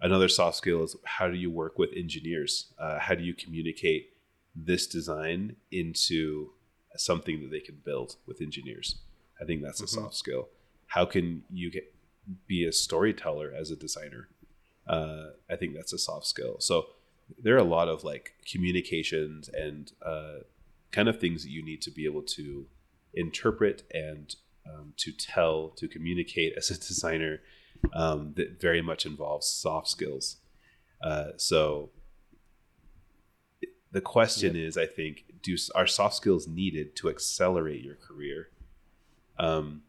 [0.00, 2.72] Another soft skill is how do you work with engineers?
[2.78, 4.10] Uh, how do you communicate
[4.54, 6.50] this design into
[6.96, 8.96] something that they can build with engineers?
[9.40, 10.48] I think that's a soft skill.
[10.86, 11.94] How can you get
[12.46, 14.28] be a storyteller as a designer?
[14.86, 16.56] Uh, I think that's a soft skill.
[16.60, 16.86] So
[17.42, 20.40] there are a lot of like communications and uh,
[20.96, 22.66] kind of things that you need to be able to
[23.12, 24.34] interpret and
[24.66, 27.40] um, to tell, to communicate as a designer
[27.92, 30.38] um, that very much involves soft skills.
[31.04, 31.90] Uh, so
[33.92, 38.48] the question is, I think, do are soft skills needed to accelerate your career?
[39.38, 39.82] Um,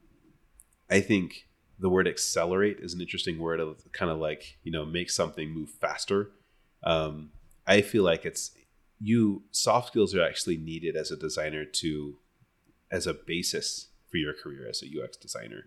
[0.90, 1.48] I think
[1.80, 5.50] the word accelerate is an interesting word of kind of like you know make something
[5.50, 6.32] move faster.
[6.84, 7.32] Um,
[7.66, 8.52] I feel like it's
[9.00, 12.18] you soft skills are actually needed as a designer to
[12.92, 15.66] as a basis for your career as a UX designer,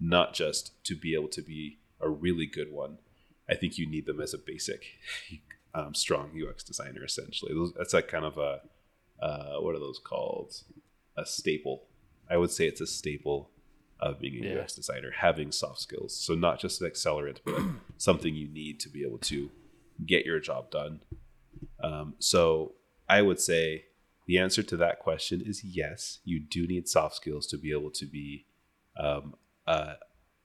[0.00, 2.98] not just to be able to be a really good one.
[3.48, 4.84] I think you need them as a basic,
[5.74, 7.04] um, strong UX designer.
[7.04, 8.60] Essentially, that's like kind of a
[9.20, 10.54] uh, what are those called?
[11.16, 11.84] A staple.
[12.30, 13.50] I would say it's a staple
[14.00, 14.60] of being a Yeah.
[14.60, 16.14] UX designer, having soft skills.
[16.14, 17.60] So not just an accelerant, but
[17.96, 19.50] something you need to be able to
[20.06, 21.00] get your job done.
[21.82, 22.72] Um, so
[23.08, 23.84] I would say
[24.26, 26.18] the answer to that question is yes.
[26.24, 28.46] You do need soft skills to be able to be
[28.98, 29.34] um,
[29.66, 29.94] a,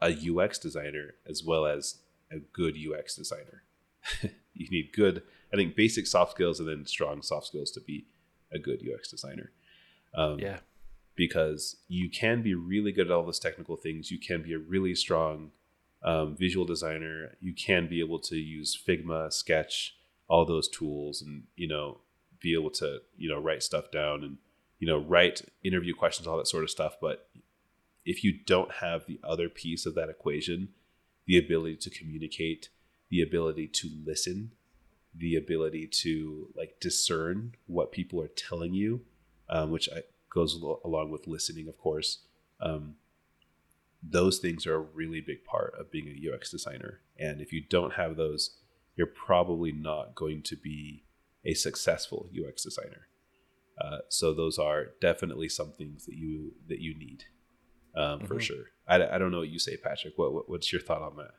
[0.01, 1.97] a UX designer as well as
[2.31, 3.63] a good UX designer.
[4.53, 5.23] you need good,
[5.53, 8.05] I think, basic soft skills and then strong soft skills to be
[8.51, 9.51] a good UX designer.
[10.15, 10.59] Um, Yeah.
[11.15, 14.11] because you can be really good at all those technical things.
[14.11, 15.51] You can be a really strong
[16.03, 17.37] um, visual designer.
[17.41, 19.95] You can be able to use Figma, Sketch,
[20.27, 21.99] all those tools, and you know,
[22.39, 24.37] be able to you know write stuff down and
[24.79, 26.95] you know write interview questions, all that sort of stuff.
[27.01, 27.29] But
[28.05, 30.69] if you don't have the other piece of that equation,
[31.25, 32.69] the ability to communicate,
[33.09, 34.51] the ability to listen,
[35.15, 39.01] the ability to like discern what people are telling you,
[39.49, 40.01] um, which I,
[40.33, 42.19] goes al- along with listening, of course.
[42.59, 42.95] Um,
[44.01, 46.99] those things are a really big part of being a UX designer.
[47.17, 48.57] And if you don't have those,
[48.95, 51.03] you're probably not going to be
[51.45, 53.07] a successful UX designer.
[53.79, 57.25] Uh, so those are definitely some things that you that you need
[57.95, 58.41] um, for Mhm.
[58.41, 58.65] sure.
[58.87, 60.13] I, I don't know what you say, Patrick.
[60.17, 61.33] What, what what's your thought on that?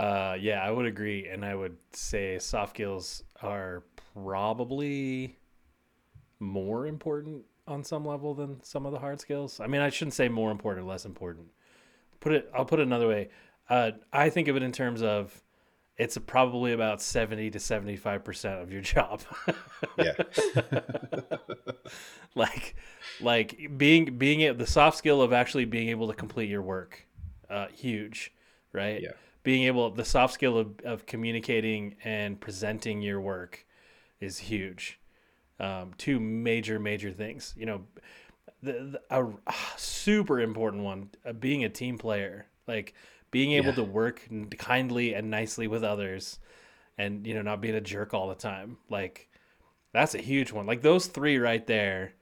[0.00, 5.38] Uh, yeah, I would agree, and I would say soft skills are probably
[6.38, 9.58] more important on some level than some of the hard skills.
[9.58, 11.46] I mean, I shouldn't say more important or less important.
[12.20, 12.50] Put it.
[12.54, 13.30] I'll put it another way.
[13.70, 15.42] Uh, I think of it in terms of
[15.98, 19.22] it's probably about seventy to seventy-five percent of your job.
[19.98, 20.12] Yeah.
[22.34, 22.74] like,
[23.20, 27.06] like being being a- the soft skill of actually being able to complete your work,
[27.48, 28.32] uh, huge,
[28.72, 29.02] right?
[29.02, 29.12] Yeah.
[29.42, 33.64] being able the soft skill of, of communicating and presenting your work
[34.20, 34.98] is huge
[35.60, 37.82] um, two major major things you know
[38.62, 42.94] the, the a, a super important one uh, being a team player like
[43.36, 43.82] being able Yeah.
[43.82, 44.16] to work
[44.58, 46.38] kindly and nicely with others
[46.96, 49.28] and you know not being a jerk all the time like
[49.92, 52.12] that's a huge one like those three right there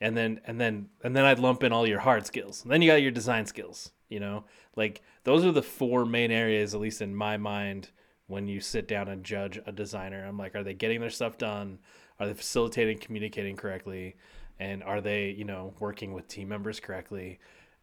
[0.00, 2.62] and then and then and then I'd lump in all your hard skills.
[2.62, 4.44] And then you got your design skills, you know?
[4.76, 7.90] Like those are the four main areas at least in my mind
[8.26, 10.24] when you sit down and judge a designer.
[10.26, 11.78] I'm like, are they getting their stuff done?
[12.18, 14.16] Are they facilitating communicating correctly?
[14.58, 17.38] And are they, you know, working with team members correctly?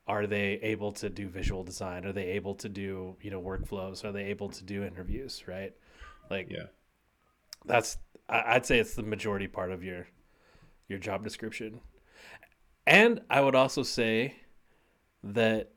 [0.07, 2.05] Are they able to do visual design?
[2.05, 4.03] Are they able to do, you know, workflows?
[4.03, 5.73] Are they able to do interviews, right?
[6.29, 6.67] Like Yeah.
[7.65, 7.97] that's
[8.29, 10.07] I'd say it's the majority part of your
[10.87, 11.79] your job description.
[12.85, 14.35] And I would also say
[15.23, 15.71] that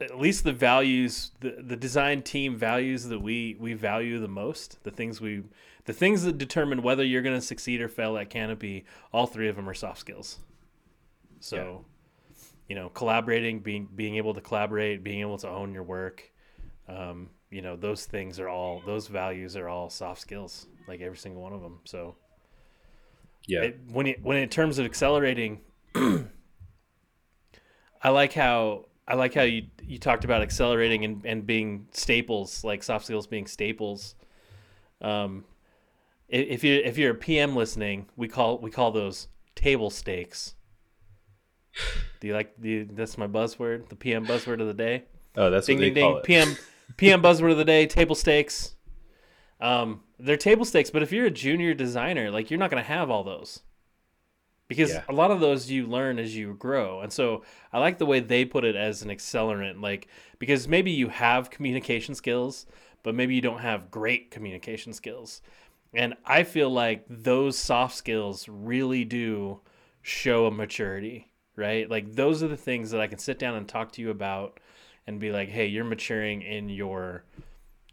[0.00, 4.82] at least the values the, the design team values that we we value the most
[4.84, 5.42] the things we
[5.86, 9.48] the things that determine whether you're going to succeed or fail at canopy all three
[9.48, 10.38] of them are soft skills
[11.40, 11.84] so
[12.68, 16.32] you know collaborating being being able to collaborate being able to own your work
[16.88, 21.16] um, you know those things are all those values are all soft skills like every
[21.18, 21.80] single one of them.
[21.84, 22.16] So
[23.46, 23.62] Yeah.
[23.62, 25.60] it, when it when in terms of accelerating
[25.94, 26.28] i
[28.08, 32.82] like how i like how you you talked about accelerating and, and being staples like
[32.82, 34.16] soft skills being staples.
[35.00, 35.44] Um
[36.28, 40.55] if you if you're a pm listening we call we call those table stakes
[42.20, 45.04] do you like do you, that's my buzzword the pm buzzword of the day
[45.36, 46.24] oh, that's ding what they ding call ding it.
[46.24, 46.56] PM
[46.96, 48.74] PM buzzword of the day table stakes.
[49.60, 52.88] Um, they're table stakes, but if you're a junior designer, like you're not going to
[52.88, 53.60] have all those
[54.68, 55.02] because Yeah.
[55.08, 57.00] a lot of those you learn as you grow.
[57.00, 60.08] And so I like the way they put it as an accelerant, like
[60.38, 62.66] because maybe you have communication skills,
[63.02, 65.40] but maybe you don't have great communication skills.
[65.94, 69.60] And I feel like those soft skills really do
[70.02, 71.90] show a maturity, right?
[71.90, 74.60] Like those are the things that I can sit down and talk to you about
[75.06, 77.24] and be like, "Hey, you're maturing in your,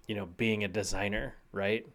[0.08, 1.86] you know, being a designer, right?"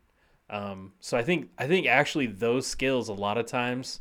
[0.51, 4.01] Um, so I think I think actually those skills a lot of times,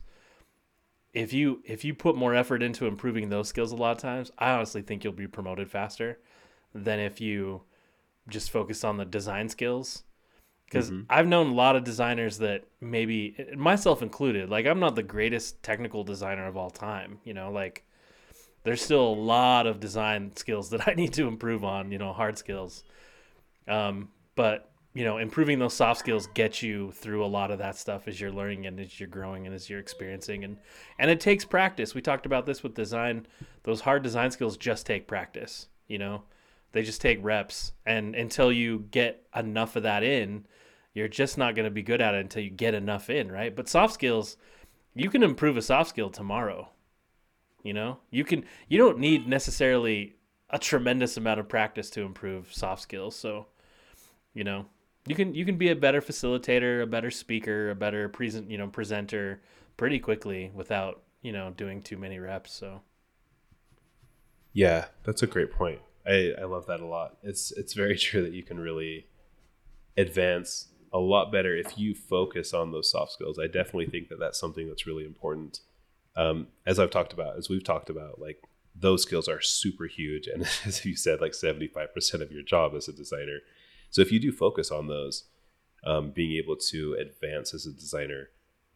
[1.14, 4.32] if you if you put more effort into improving those skills a lot of times,
[4.38, 6.20] I honestly think you'll be promoted faster
[6.74, 7.64] than if you
[8.30, 10.04] just focus on the design skills.
[10.70, 15.04] Because I've known a lot of designers that maybe myself included, like I'm not the
[15.04, 17.86] greatest technical designer of all time, you know, like
[18.64, 22.12] there's still a lot of design skills that I need to improve on, you know,
[22.12, 22.84] hard skills.
[23.66, 27.78] Um, but you know, improving those soft skills get you through a lot of that
[27.78, 30.58] stuff as you're learning and as you're growing and as you're experiencing and
[30.98, 31.94] and it takes practice.
[31.94, 33.28] We talked about this with design.
[33.64, 36.24] Those hard design skills just take practice, you know.
[36.78, 40.46] They just take reps and until you get enough of that in,
[40.94, 43.56] you're just not going to be good at it until you get enough in, right?
[43.56, 44.38] But soft skills,
[44.94, 46.70] you can improve a soft skill tomorrow.
[47.64, 48.46] You know, you can.
[48.68, 50.18] You don't need necessarily
[50.52, 53.16] a tremendous amount of practice to improve soft skills.
[53.16, 53.48] So,
[54.36, 54.68] you know,
[55.08, 58.60] you can you can be a better facilitator, a better speaker, a better present, you
[58.60, 59.42] know, presenter
[59.78, 62.54] pretty quickly without you know doing too many reps.
[62.54, 62.82] So,
[64.54, 65.80] Yeah, that's a great point.
[66.08, 67.18] I, I love that a lot.
[67.24, 69.08] It's it's very true that you can really
[69.98, 73.38] advance a lot better if you focus on those soft skills.
[73.38, 75.60] I definitely think that that's something that's really important.
[76.16, 78.42] Um, as I've talked about, as we've talked about, like
[78.74, 82.44] those skills are super huge, and as you said, like seventy five percent of your
[82.44, 83.40] job as a designer.
[83.90, 85.26] So if you do focus on those,
[85.86, 88.30] um, being able to advance as a designer,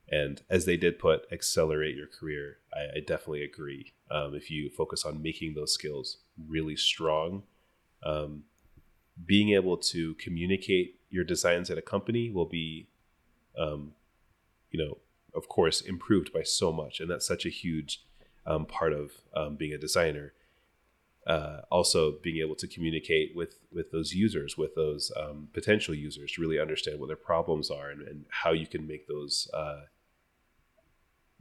[0.10, 2.58] and as they did put, accelerate your career.
[2.74, 3.94] I, I definitely agree.
[4.10, 7.44] Um, if you focus on making those skills really strong,
[8.04, 8.44] um,
[9.26, 12.88] being able to communicate your designs at a company will be,
[13.58, 13.94] um,
[14.72, 14.98] you know,
[15.36, 18.04] of course, improved by so much, and that's such a huge
[18.46, 20.34] um, part of um, being a designer.
[21.28, 26.32] Uh, also, being able to communicate with with those users, with those um, potential users,
[26.32, 29.82] to really understand what their problems are and, and how you can make those uh,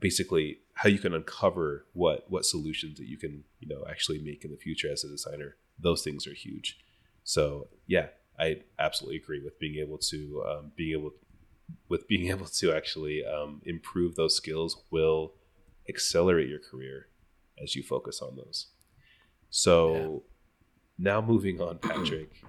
[0.01, 4.45] basically how you can uncover what what solutions that you can you know actually make
[4.45, 5.57] in the future as a designer.
[5.79, 6.79] Those things are huge.
[7.25, 8.07] So yeah
[8.39, 11.13] i absolutely agree with being able to um, being able
[11.89, 15.35] with being able to actually um, improve those skills will
[15.89, 17.09] accelerate your career
[17.63, 18.69] as you focus on those.
[19.51, 20.23] So
[20.99, 22.43] now moving on patrick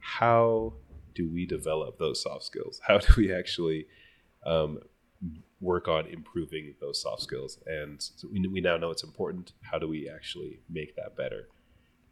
[0.00, 0.72] how
[1.14, 2.80] do we develop those soft skills?
[2.86, 3.86] How do we actually
[4.44, 4.78] um,
[5.60, 9.78] work on improving those soft skills and so we, we now know it's important how
[9.78, 11.48] do we actually make that better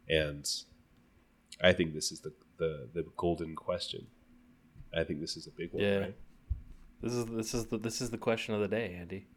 [0.09, 0.49] and
[1.61, 4.07] i think this is the the, the golden question
[4.97, 5.97] i think this is a big one Yeah.
[5.99, 6.15] right
[7.01, 9.27] this is this is the this is the question of the day, Andy.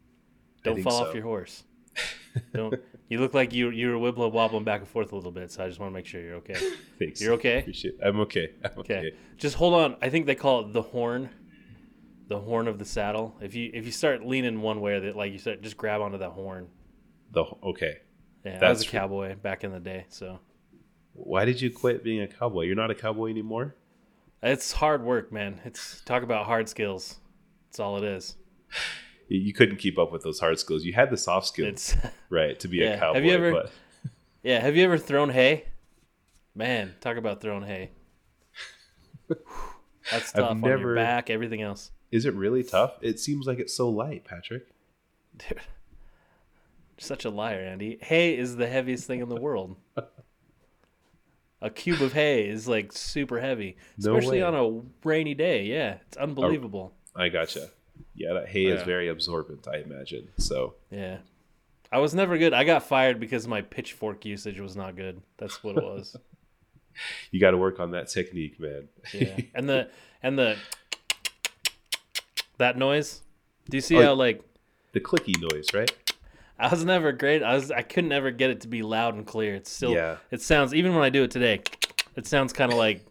[0.63, 1.07] Don't fall so.
[1.07, 1.63] off your horse.
[2.53, 2.73] Don't.
[3.09, 5.63] You look like you you were wibbling wobbling back and forth a little bit, so
[5.63, 6.55] I just want to make sure you're okay.
[6.99, 7.59] thanks You're okay?
[7.59, 9.11] appreciate i'm okay i'm okay, Okay.
[9.37, 9.97] Just hold on.
[10.01, 11.29] I think they call it the horn.
[12.29, 13.35] The horn of the saddle.
[13.41, 16.19] If you if you start leaning one way, that like you said, just grab onto
[16.19, 16.67] that horn.
[17.31, 17.97] the okay
[18.45, 20.39] Yeah, I was a cowboy back in the day, so
[21.13, 23.75] why did you quit being a cowboy you're not a cowboy anymore
[24.41, 25.59] it's hard work, man.
[25.65, 27.17] It's talk about hard skills.
[27.67, 28.37] That's all it is.
[29.27, 31.95] you, couldn't keep up with those hard skills you had the soft skills It's
[32.29, 32.93] right to be Yeah.
[33.09, 33.71] a Have you ever- but
[34.43, 34.59] yeah.
[34.61, 35.65] Have you ever thrown hay?
[36.55, 37.89] Man, talk about throwing hay.
[39.29, 41.91] That's I've tough on never- your back, everything else.
[42.11, 44.67] Is it really tough it seems like it's so light patrick
[45.37, 45.59] Dude,
[46.97, 47.97] such a liar, Andy.
[48.01, 49.77] Hay is the heaviest thing in the world.
[51.61, 54.43] a cube of hay is like super heavy, No especially way.
[54.43, 55.63] on a rainy day.
[55.63, 56.93] Yeah, it's unbelievable.
[57.15, 57.69] Oh, I gotcha.
[58.15, 60.29] Yeah, that hay is very absorbent, I imagine.
[60.37, 61.17] So Yeah.
[61.91, 62.53] I was never good.
[62.53, 65.21] I got fired because my pitchfork usage was not good.
[65.37, 66.15] That's what it was.
[67.31, 68.89] you got to work on that technique, man.
[69.13, 69.37] Yeah.
[69.55, 69.89] And the
[70.21, 70.57] and the
[72.59, 73.21] that noise.
[73.69, 74.41] Do you see Oh, how like
[74.93, 75.91] the clicky noise, right?
[76.59, 77.41] I was never great.
[77.41, 79.55] I was I couldn't ever get it to be loud and clear.
[79.55, 80.17] It's still Yeah.
[80.31, 81.61] it sounds even when I do it today,
[82.15, 83.05] it sounds kind of like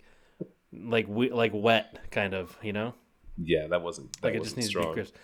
[0.73, 2.95] like we, like wet kind of, you know?
[3.43, 5.15] Yeah, that wasn't that Like it just wasn't needs to be crisp.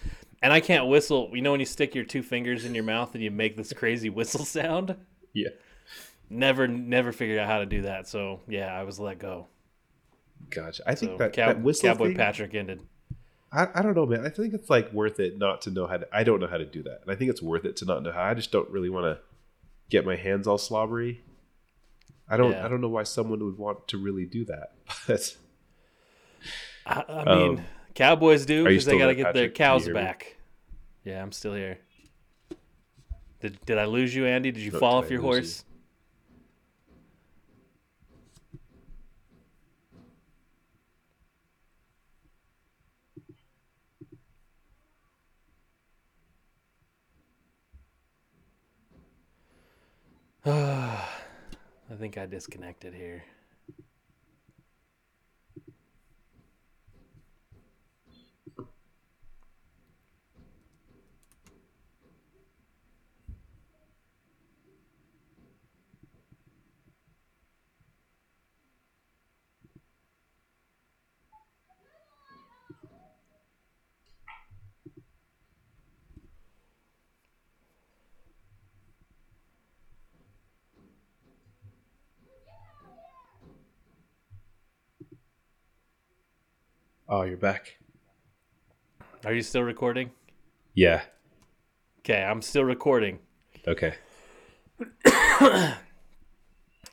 [0.43, 1.31] And I can't whistle.
[1.33, 3.73] You know when you stick your two fingers in your mouth and you make this
[3.73, 4.97] crazy whistle sound?
[5.33, 5.49] Yeah,
[6.31, 8.07] Never never figured out how to do that.
[8.09, 9.49] So, yeah, I was let go.
[10.51, 10.83] gotcha.
[10.87, 12.81] I think So, that, Cow- that whistle Cowboy thing, Patrick ended.
[13.55, 14.27] I, I don't know, man.
[14.27, 16.09] I think it's like worth it not to know how to.
[16.13, 18.03] I don't know how to do that, and I think it's worth it to not
[18.03, 18.23] know how.
[18.25, 19.21] I just don't really want to
[19.91, 21.23] get my hands all slobbery.
[22.29, 22.51] I don't.
[22.53, 22.65] Yeah.
[22.65, 24.73] I don't know why someone would want to really do that,
[25.07, 25.37] but
[26.87, 27.65] I, I mean, Um,
[27.95, 29.51] Cowboys do because they got to get their Patrick?
[29.59, 30.01] You cows hear me?
[30.01, 30.37] back.
[31.05, 31.79] Yeah, I'm still here.
[33.41, 34.51] Did Did I lose you, Andy?
[34.51, 35.65] Did you No, fall off I your horse?
[35.69, 35.74] you?
[50.47, 50.99] I
[51.99, 53.25] think I disconnected here.
[87.15, 87.79] Oh, you're back.
[89.25, 90.11] Are you still recording?
[90.75, 91.03] Yeah.
[92.01, 93.21] Okay, I'm still recording.
[93.67, 93.95] Okay.
[95.07, 95.77] I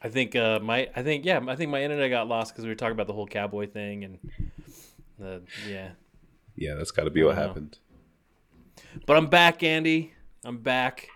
[0.09, 2.75] think uh, my I think yeah I think my internet got lost because we were
[2.75, 4.19] talking about the whole cowboy thing and
[5.19, 5.89] the yeah.
[6.55, 7.47] Yeah, that's got to be what Oh, no.
[7.47, 7.79] happened.
[9.07, 10.13] But I'm back, Andy.
[10.45, 11.07] I'm back.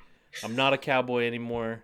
[0.44, 1.84] I'm not a cowboy anymore.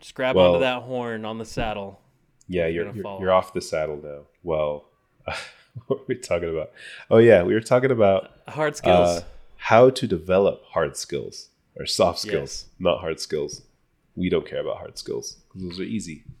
[0.00, 2.00] Just grab Well- onto that horn on the saddle.
[2.46, 4.26] Yeah, You're you're you're, off the saddle though.
[4.42, 4.84] Well,
[5.86, 6.70] what were we talking about?
[7.10, 9.08] Oh yeah, we were talking about Hard skills.
[9.18, 9.22] uh,
[9.56, 12.66] how to develop hard skills or soft skills, Yes.
[12.78, 13.62] not hard skills.
[14.16, 16.24] We don't care about hard skills because those are easy.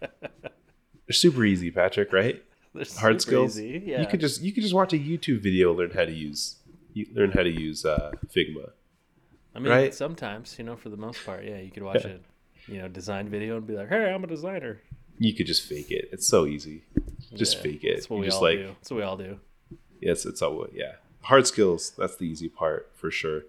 [0.00, 2.12] They're super easy, Patrick.
[2.12, 2.42] Right?
[2.74, 3.58] They're Hard skills.
[3.58, 4.00] easy, Yeah.
[4.00, 6.56] You could just you could just watch a YouTube video, learn how to use
[6.92, 8.70] you learn how to use uh, Figma.
[9.54, 9.94] I mean, right?
[9.94, 12.18] sometimes you know, for the most part, yeah, you could watch a
[12.68, 14.80] you know design video and be like, "Hey, I'm a designer."
[15.20, 16.08] You could just fake it.
[16.12, 16.82] It's so easy.
[17.34, 17.94] Just Yeah, fake it.
[17.96, 18.66] That's what You we just all like do.
[18.68, 19.38] That's what we all do.
[20.00, 20.92] Yes, it's all yeah.
[21.22, 23.42] Hard skills, that's the easy part for sure.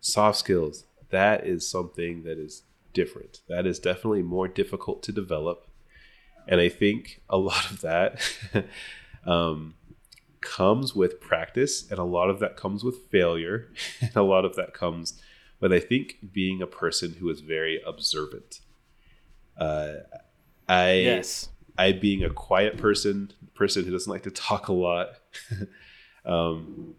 [0.00, 3.42] Soft skills, that is something that is different.
[3.48, 5.68] That is definitely more difficult to develop.
[6.48, 8.20] And I think a lot of that
[9.24, 9.74] um,
[10.40, 13.68] comes with practice, and a lot of that comes with failure,
[14.00, 15.22] and a lot of that comes
[15.60, 18.60] with, I think, being a person who is very observant.
[19.56, 19.98] Uh,
[20.68, 21.48] I Yes.
[21.76, 25.14] I being a quiet person, person who doesn't like to talk a lot,
[26.24, 26.94] um,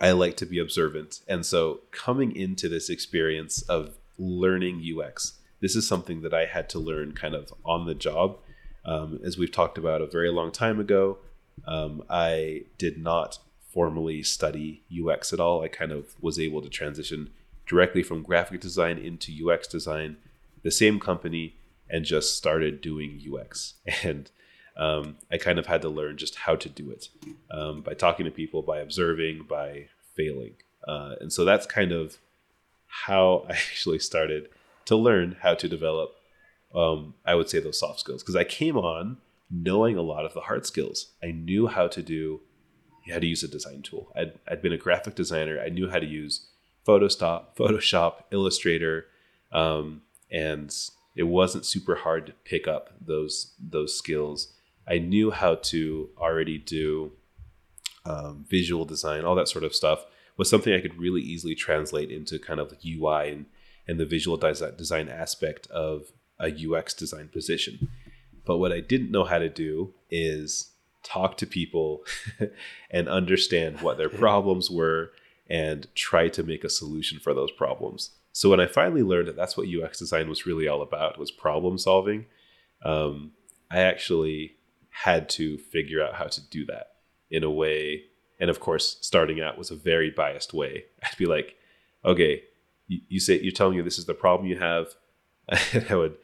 [0.00, 1.20] I like to be observant.
[1.28, 6.70] And so coming into this experience of learning UX, this is something that I had
[6.70, 8.38] to learn kind of on the job.
[8.86, 11.18] Um, as we've talked about a very long time ago,
[11.66, 15.62] um, I did not formally study UX at all.
[15.62, 17.30] I kind of was able to transition
[17.66, 20.16] directly from graphic design into UX design,
[20.62, 21.56] the same company,
[21.90, 23.74] and just started doing UX.
[24.04, 24.30] And
[24.76, 27.08] um, I kind of had to learn just how to do it
[27.50, 30.54] um, by talking to people, by observing, by failing.
[30.86, 32.18] Uh, and so that's kind of
[32.86, 34.48] how I actually started
[34.86, 36.14] to learn how to develop,
[36.74, 38.22] um, I would say, those soft skills.
[38.22, 39.18] Because I came on
[39.50, 41.12] knowing a lot of the hard skills.
[41.22, 42.40] I knew how to do,
[43.10, 44.12] how to use a design tool.
[44.16, 45.60] I'd, I'd been a graphic designer.
[45.60, 46.46] I knew how to use
[46.86, 49.06] Photoshop, Photoshop, Illustrator,
[49.52, 50.74] um, and
[51.16, 54.52] it wasn't super hard to pick up those those skills.
[54.88, 57.12] I knew how to already do
[58.04, 60.06] um, visual design, all that sort of stuff
[60.36, 63.46] was something I could really easily translate into kind of UI and
[63.86, 67.88] and the visual desi- design aspect of a UX design position.
[68.46, 70.70] But what I didn't know how to do is
[71.02, 72.04] talk to people
[72.90, 75.10] and understand what their problems were
[75.48, 78.12] and try to make a solution for those problems.
[78.32, 81.30] So when I finally learned that that's what UX design was really all about was
[81.30, 82.26] problem solving,
[82.84, 83.32] um,
[83.70, 84.56] I actually
[84.90, 86.88] had to figure out how to do that
[87.30, 88.04] in a way.
[88.38, 90.84] And of course, starting out was a very biased way.
[91.02, 91.56] I'd be like,
[92.04, 92.42] okay,
[92.86, 94.88] you, you say you're telling me this is the problem you have,
[95.72, 96.16] and I would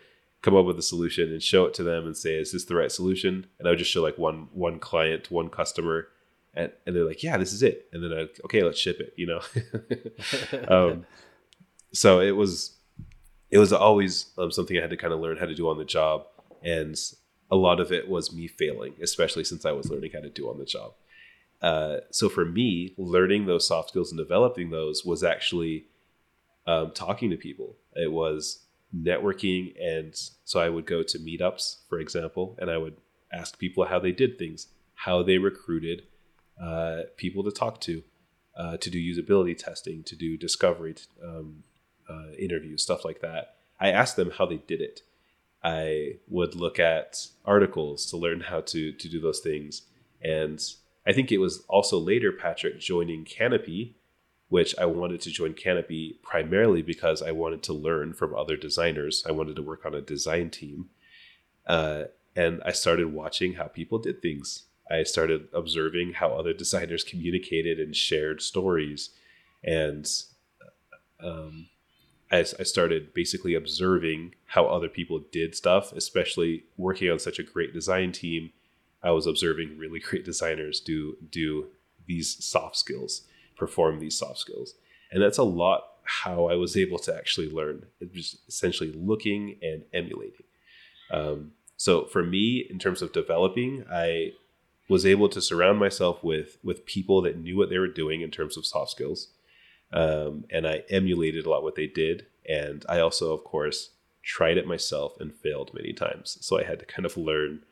[0.43, 2.77] come up with a solution and show it to them and say, is this the
[2.77, 3.47] right solution?
[3.59, 6.09] And I would just show like one one client, one customer,
[6.55, 7.89] and, and they're like, yeah, this is it.
[7.93, 9.13] And then I okay, let's ship it.
[9.17, 9.41] You know.
[10.69, 11.07] um,
[11.97, 12.77] so it was
[13.51, 15.79] it was always um, something I had to kind of learn how to do on
[15.79, 16.27] the job,
[16.63, 16.97] and
[17.51, 20.49] a lot of it was me failing, especially since I was learning how to do
[20.49, 20.95] on the job.
[21.63, 25.87] Uh, so for me, learning those soft skills and developing those was actually
[26.67, 27.77] um, talking to people.
[27.95, 32.97] It was networking, and so I would go to meetups, for example, and I would
[33.33, 36.03] ask people how they did things, how they recruited
[36.61, 38.03] uh, people to talk to,
[38.57, 41.63] uh, to do usability testing, to do discovery, um,
[42.09, 43.57] uh, interviews, stuff like that.
[43.81, 45.03] I asked them how they did it.
[45.63, 49.83] I would look at articles to learn how to to do those things,
[50.23, 50.61] and
[51.07, 53.97] I think it was also later Patrick joining Canopy,
[54.49, 59.25] which I wanted to join Canopy primarily because I wanted to learn from other designers.
[59.29, 60.91] I wanted to work on a design team,
[61.67, 62.05] uh,
[62.35, 64.65] and I started watching how people did things.
[64.91, 69.11] I started observing how other designers communicated and shared stories,
[69.65, 70.07] and
[71.21, 71.69] um,
[72.31, 77.45] I, I started basically observing how other people did stuff, especially working on such a
[77.45, 78.51] great design team.
[79.03, 81.69] I was observing really great designers do do
[82.07, 83.23] these soft skills,
[83.57, 84.75] perform these soft skills,
[85.11, 87.87] and that's a lot how I was able to actually learn.
[88.01, 90.45] It was essentially looking and emulating.
[91.11, 94.33] Um, so for me, in terms of developing, I
[94.89, 98.31] was able to surround myself with with people that knew what they were doing in
[98.31, 99.29] terms of soft skills
[99.93, 102.27] um, and I emulated a lot what they did.
[102.49, 103.91] And I also, of course,
[104.23, 106.39] tried it myself and failed many times.
[106.41, 107.63] So I had to kind of learn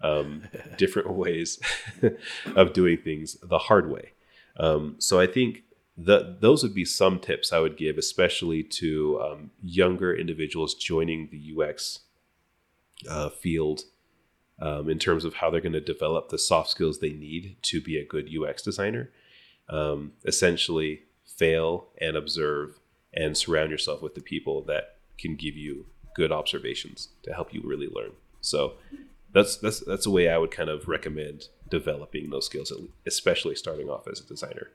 [0.00, 0.44] um,
[0.76, 1.58] different ways
[2.56, 4.12] of doing things the hard way.
[4.58, 5.62] Um, so I think
[5.96, 11.28] that those would be some tips I would give, especially to um, younger individuals joining
[11.30, 12.00] the UX
[13.08, 13.82] uh, field
[14.60, 17.80] um, in terms of how they're going to develop the soft skills they need to
[17.80, 19.10] be a good UX designer.
[19.68, 21.02] Um, essentially,
[21.40, 22.78] fail and observe
[23.14, 27.62] and surround yourself with the people that can give you good observations to help you
[27.64, 28.12] really learn.
[28.42, 28.74] So
[29.32, 32.70] that's that's that's a way I would kind of recommend developing those skills,
[33.06, 34.68] especially starting off as a designer.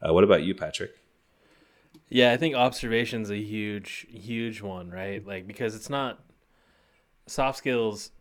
[0.00, 0.92] Uh, what about you, Patrick?
[2.08, 5.24] Yeah, I think observation's a huge, huge one, right?
[5.26, 6.20] Like because it's not
[7.26, 8.12] soft skills.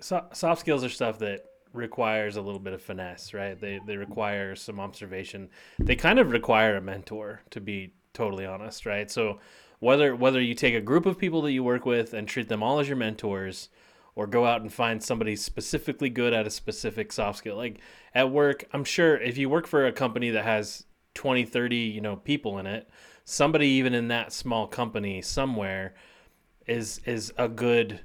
[0.00, 1.44] So, soft skills are stuff that
[1.76, 3.60] requires a little bit of finesse, right?
[3.60, 5.50] They they require some observation.
[5.78, 9.10] They kind of require a mentor, to be totally honest, right?
[9.10, 9.38] So
[9.78, 12.62] whether whether you take a group of people that you work with and treat them
[12.62, 13.68] all as your mentors,
[14.16, 17.56] or go out and find somebody specifically good at a specific soft skill.
[17.56, 17.80] Like
[18.14, 22.00] at work, I'm sure if you work for a company that has 20, 30, you
[22.00, 22.88] know, people in it,
[23.24, 25.94] somebody even in that small company somewhere
[26.66, 28.00] is is a good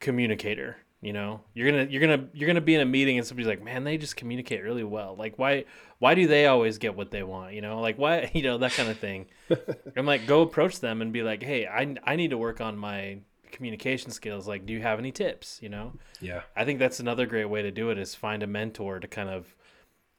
[0.00, 3.48] communicator you know, you're gonna you're gonna you're gonna be in a meeting and somebody's
[3.48, 5.16] like, man, they just communicate really well.
[5.18, 5.64] Like, why
[5.98, 7.54] why do they always get what they want?
[7.54, 9.26] You know, like why you know that kind of thing.
[9.96, 12.78] I'm like, go approach them and be like, hey, I I need to work on
[12.78, 13.18] my
[13.50, 14.46] communication skills.
[14.46, 15.58] Like, do you have any tips?
[15.60, 15.92] You know.
[16.20, 16.42] Yeah.
[16.54, 19.28] I think that's another great way to do it is find a mentor to kind
[19.28, 19.56] of,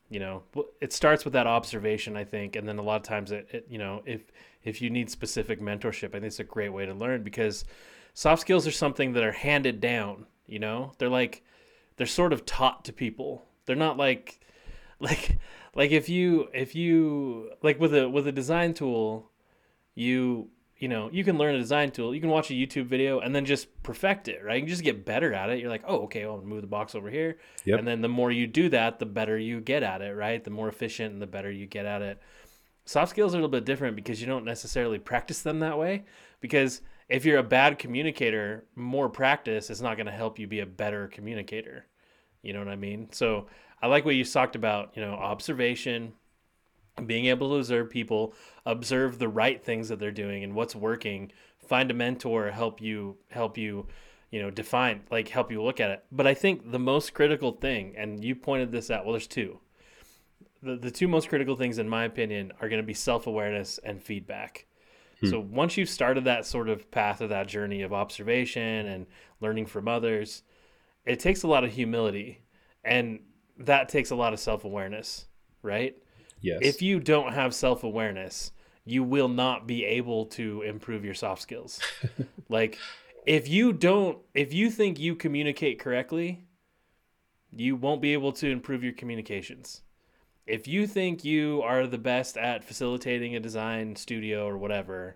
[0.09, 0.43] you know,
[0.81, 3.67] it starts with that observation, I think, and then a lot of times it, it
[3.69, 4.33] you know, if
[4.65, 7.63] if you need specific mentorship, I think it's a great way to learn because
[8.13, 10.93] soft skills are something that are handed down you know?
[10.97, 11.43] They're like
[11.97, 13.45] they're sort of taught to people.
[13.65, 14.39] They're not like
[14.99, 15.39] like
[15.75, 19.31] like if you if you like with a with a design tool
[19.95, 22.13] you you know you can learn a design tool.
[22.15, 24.55] You can watch a youtube video and then just perfect it right?
[24.55, 25.59] You can just get better at it.
[25.59, 27.37] You're like oh okay i'll move the box over here.
[27.65, 27.79] Yep.
[27.79, 30.43] and then the more you do that the better you get at it right?
[30.43, 32.19] The more efficient and the better you get at it.
[32.85, 36.03] Soft skills are a little bit different because you don't necessarily practice them that way
[36.41, 36.81] because
[37.13, 40.65] if you're a bad communicator, more practice is not going to help you be a
[40.65, 41.85] better communicator.
[42.41, 43.09] You know what I mean?
[43.11, 43.45] So
[43.83, 46.13] I like what you talked about, you know, observation,
[47.05, 48.33] being able to observe people,
[48.65, 53.17] observe the right things that they're doing and what's working, find a mentor, help you
[53.29, 53.85] help you,
[54.31, 56.03] you know, define, like help you look at it.
[56.11, 59.59] But I think the most critical thing, and you pointed this out, well, there's two.
[60.63, 63.79] The, the two most critical things, in my opinion, are going to be self awareness
[63.83, 64.65] and feedback.
[65.23, 65.29] Hmm.
[65.29, 69.05] So once you've started that sort of path of that journey of observation and
[69.39, 70.43] learning from others,
[71.05, 72.41] it takes a lot of humility
[72.83, 73.19] and
[73.57, 75.27] that takes a lot of self-awareness,
[75.61, 75.95] right?
[76.41, 76.59] Yes.
[76.61, 78.51] If you don't have self-awareness,
[78.83, 81.79] you will not be able to improve your soft skills.
[82.49, 82.77] like
[83.25, 86.43] if you don't if you think you communicate correctly,
[87.51, 89.81] you won't be able to improve your communications.
[90.45, 95.15] If you think you are the best at facilitating a design studio or whatever,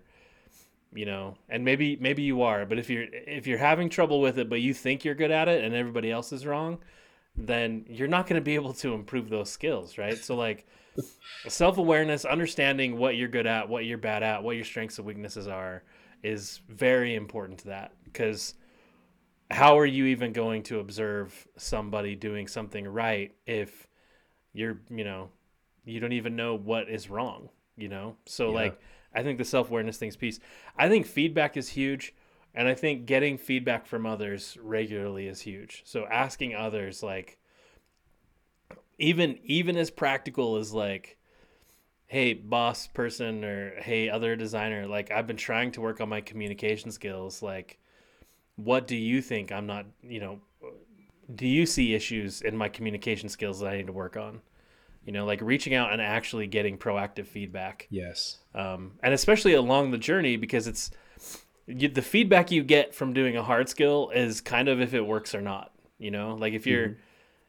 [0.94, 4.38] you know, and maybe maybe you are, but if you're if you're having trouble with
[4.38, 6.78] it but you think you're good at it and everybody else is wrong,
[7.36, 10.16] then you're not going to be able to improve those skills, right?
[10.16, 10.66] So like
[11.46, 15.46] self-awareness, understanding what you're good at, what you're bad at, what your strengths and weaknesses
[15.46, 15.82] are
[16.22, 18.54] is very important to that because
[19.50, 23.87] how are you even going to observe somebody doing something right if
[24.58, 25.30] you're, you know,
[25.84, 28.16] you don't even know what is wrong, you know?
[28.26, 28.54] So Yeah.
[28.54, 28.80] like
[29.14, 30.40] I think the self-awareness thing's piece.
[30.76, 32.14] I think feedback is huge.
[32.54, 35.82] And I think getting feedback from others regularly is huge.
[35.84, 37.38] So asking others like
[38.98, 41.16] even even as practical as like
[42.06, 46.20] hey boss person or hey other designer like I've been trying to work on my
[46.20, 47.78] communication skills like
[48.56, 50.40] what do you think I'm not, you know,
[51.34, 54.40] do you see issues in my communication skills that I need to work on?
[55.04, 57.86] You know, like reaching out and actually getting proactive feedback.
[57.90, 58.38] Yes.
[58.54, 60.90] um, and especially along the journey because it's
[61.66, 65.02] you, the feedback you get from doing a hard skill is kind of if it
[65.02, 66.34] works or not you know?
[66.34, 66.96] Like if you're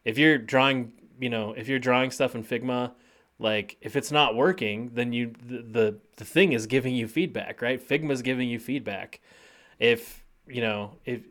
[0.04, 2.92] if you're drawing you know if you're drawing stuff in figma
[3.40, 7.62] like if it's not working then you the the, the thing is giving you feedback
[7.62, 7.86] right?
[7.86, 9.22] Figma's giving you feedback.
[9.80, 11.22] If you know if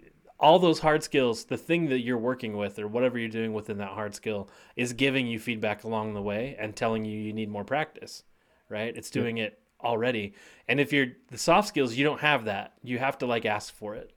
[0.40, 3.78] all those hard skills the thing that you're working with or whatever you're doing within
[3.78, 7.50] that hard skill is giving you feedback along the way and telling you you need
[7.50, 8.22] more practice
[8.68, 8.96] right?
[8.96, 10.34] It's doing it already.
[10.68, 12.74] And if you're the soft skills you don't have that.
[12.82, 14.12] You have to like ask for it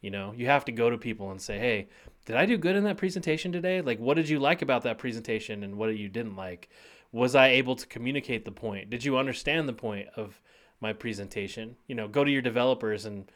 [0.00, 0.32] you know?
[0.36, 1.88] You have to go to people and say hey
[2.24, 3.80] did i do good in that presentation today?
[3.80, 6.68] Like what did you like about that presentation and what you didn't like?
[7.12, 8.90] Was i able to communicate the point?
[8.90, 10.40] Did you understand the point of
[10.80, 11.76] my presentation?
[11.86, 13.30] You know go to your developers and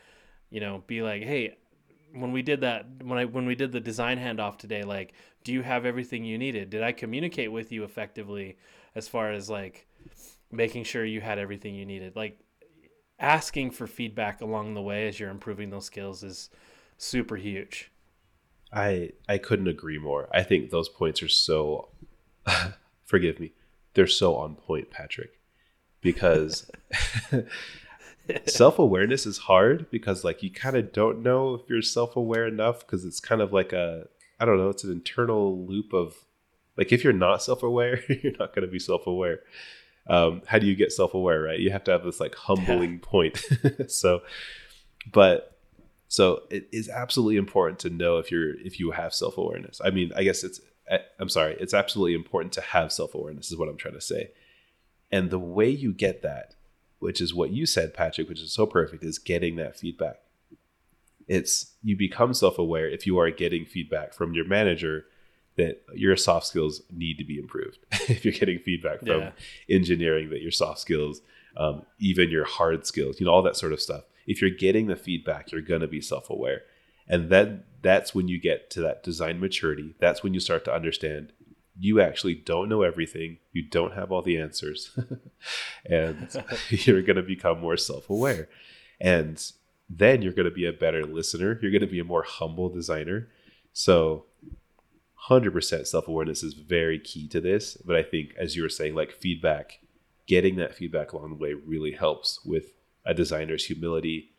[0.51, 1.57] you know be like hey
[2.15, 5.13] when we did that when i when we did the design handoff today like
[5.45, 8.57] do you have everything you needed did i communicate with you effectively
[8.95, 9.87] as far as like
[10.51, 12.39] making sure you had everything you needed like
[13.19, 16.51] asking for feedback along the way as you're improving those skills is
[16.99, 17.93] super huge
[18.73, 20.29] I I couldn't agree more.
[20.33, 21.91] I think those points are so
[23.05, 23.53] forgive me.
[23.95, 25.39] They're so on point, Patrick.
[26.01, 26.71] Because
[28.47, 33.05] self-awareness is hard because like you kind of don't know if you're self-aware enough because
[33.05, 34.07] it's kind of like a
[34.41, 36.17] I don't know, it's an internal loop of
[36.77, 39.41] like if you're not self-aware, you're not going to be self-aware.
[40.09, 41.61] Um, how do you get self-aware, right?
[41.61, 43.41] You have to have this like humbling point.
[43.89, 44.23] so
[45.11, 45.59] but
[46.09, 49.81] so it is absolutely important to know if you're if you have self-awareness.
[49.85, 50.61] I mean, I guess it's
[51.19, 54.31] I'm sorry, it's absolutely important to have self-awareness is what I'm trying to say.
[55.11, 56.55] And the way you get that,
[57.03, 60.17] which is what you said, Patrick, which is so perfect, is getting that feedback.
[61.27, 65.07] It's you become self-aware if you are getting feedback from your manager
[65.57, 67.79] that your soft skills need to be improved.
[68.09, 69.33] if you're getting feedback from Yeah.
[69.69, 71.21] engineering that your soft skills,
[71.57, 74.05] um, even your hard skills, you know, all that sort of stuff.
[74.27, 76.63] If you're getting the feedback, you're going to be self-aware,
[77.09, 79.97] and then that's when you get to that design maturity.
[79.99, 81.33] That's when you start to understand
[81.83, 83.39] you actually don't know everything.
[83.53, 84.97] You don't have all the answers,
[85.85, 86.29] and
[86.69, 88.49] you're going to become more self-aware,
[89.01, 89.45] and
[89.91, 91.59] then you're going to be a better listener.
[91.61, 93.29] You're going to be a more humble designer.
[93.73, 94.27] So
[95.29, 99.13] 100% self-awareness is very key to this but i think as you were saying like
[99.13, 99.79] feedback
[100.27, 102.73] getting that feedback along the way really helps with
[103.07, 104.33] a designer's humility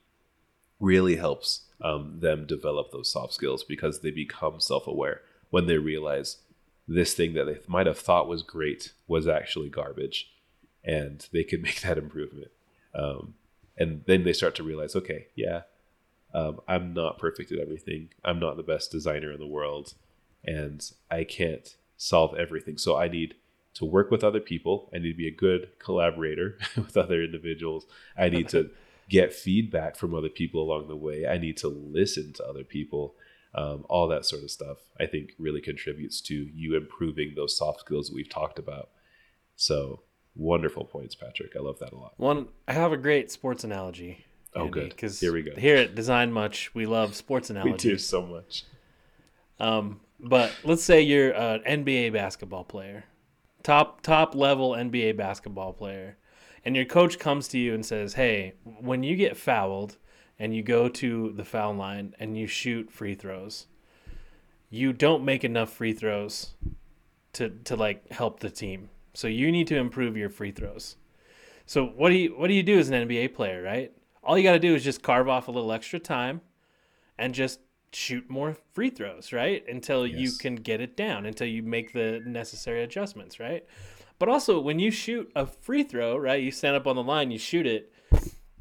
[0.81, 5.21] really helps um, them develop those soft skills because they become self-aware
[5.51, 6.39] when they realize
[6.87, 10.31] this thing that they might have thought was great was actually garbage
[10.83, 12.51] and they could make that improvement
[12.95, 13.33] um,
[13.77, 15.61] and then they start to realize okay yeah
[16.33, 19.93] um, i'm not perfect at everything i'm not the best designer in the world
[20.43, 22.77] and I can't solve everything.
[22.77, 23.35] So I need
[23.75, 24.89] to work with other people.
[24.93, 27.85] I need to be a good collaborator with other individuals.
[28.17, 28.69] I need to
[29.09, 31.27] get feedback from other people along the way.
[31.27, 33.15] I need to listen to other people.
[33.55, 37.81] Um, all that sort of stuff, I think, really contributes to you improving those soft
[37.81, 38.89] skills that we've talked about.
[39.55, 40.01] So
[40.35, 41.55] wonderful points, Patrick.
[41.55, 42.13] I love that a lot.
[42.17, 44.25] One, I have a great sports analogy.
[44.55, 44.89] Oh, good.
[44.89, 45.51] Because Here we go.
[45.55, 47.81] Here at Design Much, we love sports We analogies.
[47.83, 48.63] do so much.
[49.59, 53.05] Um, but let's say you're an NBA basketball player,
[53.61, 56.17] top top level NBA basketball player,
[56.65, 59.97] and your coach comes to you and says, "Hey, when you get fouled
[60.43, 63.67] and you go to the foul line and you shoot free throws,
[64.69, 66.53] you don't make enough free throws
[67.31, 68.89] to to like help the team.
[69.13, 70.97] So you need to improve your free throws."
[71.65, 73.93] So what do you what do you do as an NBA player, right?
[74.21, 76.41] All you got to do is just carve off a little extra time
[77.17, 77.61] and just
[77.93, 79.63] shoot more free throws, right?
[79.69, 83.65] Until you can get it down, until you make the necessary adjustments, right?
[84.19, 86.43] But also when you shoot a free throw, right?
[86.43, 87.93] You stand up on the line, you shoot it,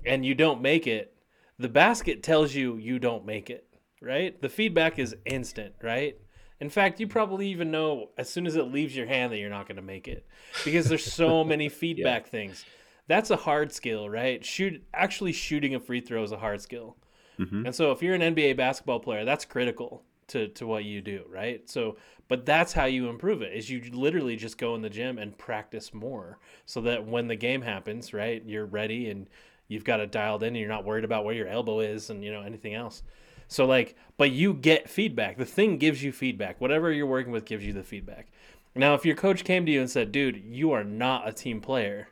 [0.06, 1.16] and you don't make it,
[1.58, 3.66] the basket tells you you don't make it,
[4.00, 4.40] right?
[4.40, 6.16] The feedback is instant, right?
[6.60, 9.50] In fact, you probably even know as soon as it leaves your hand that you're
[9.50, 10.26] not going to make it
[10.64, 12.64] because there's so many feedback things.
[13.08, 14.44] That's a hard skill, right?
[14.44, 16.96] Shoot actually shooting a free throw is a hard skill.
[17.38, 17.66] Mm-hmm.
[17.66, 21.24] And so if you're an NBA basketball player, that's critical to, to what you do,
[21.28, 21.68] right?
[21.68, 21.96] So
[22.32, 25.36] but that's how you improve it is you literally just go in the gym and
[25.36, 29.28] practice more so that when the game happens, right, you're ready and
[29.68, 32.24] you've got it dialed in and you're not worried about where your elbow is and
[32.24, 33.02] you know anything else.
[33.48, 35.36] So like but you get feedback.
[35.36, 36.60] The thing gives you feedback.
[36.60, 38.28] Whatever you're working with gives you the feedback.
[38.74, 41.60] Now if your coach came to you and said, "Dude, you are not a team
[41.60, 42.08] player."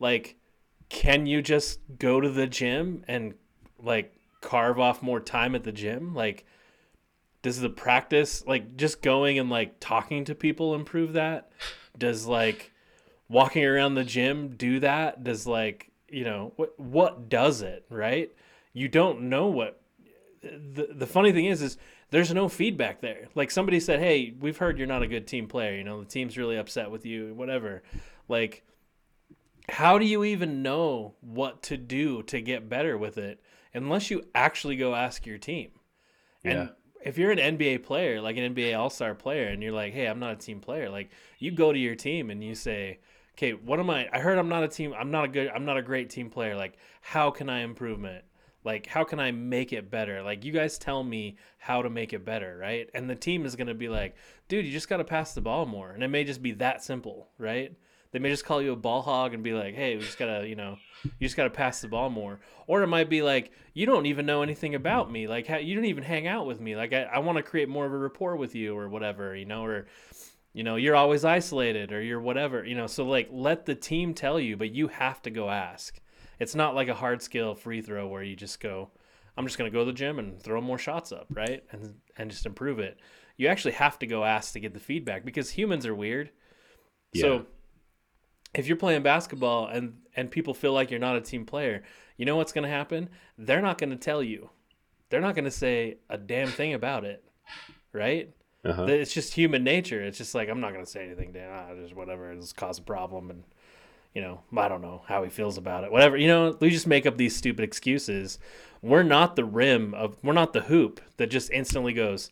[0.00, 0.36] Like
[0.88, 3.34] can you just go to the gym and
[3.78, 6.14] like carve off more time at the gym?
[6.14, 6.46] Like
[7.42, 11.50] does the practice like just going and like talking to people improve that?
[11.96, 12.72] Does like
[13.28, 15.22] walking around the gym do that?
[15.24, 18.30] Does like, you know, what what does it, right?
[18.72, 19.80] You don't know what
[20.42, 21.78] the the funny thing is is
[22.10, 23.28] there's no feedback there.
[23.34, 26.08] Like somebody said, "Hey, we've heard you're not a good team player, you know, the
[26.08, 27.82] team's really upset with you, whatever."
[28.28, 28.64] Like
[29.68, 33.40] how do you even know what to do to get better with it
[33.74, 35.70] unless you actually go ask your team?
[36.42, 36.50] Yeah.
[36.50, 36.70] And
[37.04, 40.06] if you're an NBA player, like an NBA All Star player, and you're like, "Hey,
[40.06, 42.98] I'm not a team player," like you go to your team and you say,
[43.38, 44.08] "Okay, what am I?
[44.12, 44.92] I heard I'm not a team.
[44.98, 45.48] I'm not a good.
[45.54, 46.56] I'm not a great team player.
[46.56, 48.24] Like, how can I improve it?
[48.64, 50.22] Like, how can I make it better?
[50.22, 52.90] Like, you guys tell me how to make it better, right?
[52.94, 54.16] And the team is gonna be like,
[54.48, 57.28] "Dude, you just gotta pass the ball more," and it may just be that simple,
[57.38, 57.72] right?
[58.10, 60.48] They may just call you a ball hog and be like, "Hey, we just gotta,
[60.48, 63.86] you know, you just gotta pass the ball more." Or it might be like, "You
[63.86, 65.28] don't even know anything about me.
[65.28, 66.74] Like, you don't even hang out with me.
[66.74, 69.44] Like, I, I want to create more of a rapport with you, or whatever, you
[69.44, 69.86] know, or."
[70.58, 72.88] You know, you're always isolated or you're whatever, you know.
[72.88, 76.00] So, like, let the team tell you, but you have to go ask.
[76.40, 78.90] It's not like a hard skill free throw where you just go,
[79.36, 81.62] I'm just going to go to the gym and throw more shots up, right?
[81.70, 82.98] And, and just improve it.
[83.36, 86.30] You actually have to go ask to get the feedback because humans are weird.
[87.12, 87.22] Yeah.
[87.22, 87.46] So,
[88.52, 91.84] if you're playing basketball and and people feel like you're not a team player,
[92.16, 93.10] you know what's going to happen?
[93.38, 94.50] They're not going to tell you.
[95.08, 97.22] They're not going to say a damn thing about it,
[97.92, 98.34] right?
[98.64, 98.84] Uh-huh.
[98.84, 100.02] It's just human nature.
[100.02, 101.32] It's just like I'm not going to say anything.
[101.32, 101.48] Dan.
[101.52, 102.32] Ah, just whatever.
[102.32, 103.44] It's cause a problem, and
[104.14, 105.92] you know I don't know how he feels about it.
[105.92, 106.16] Whatever.
[106.16, 108.38] You know, we just make up these stupid excuses.
[108.82, 110.16] We're not the rim of.
[110.22, 112.30] We're not the hoop that just instantly goes.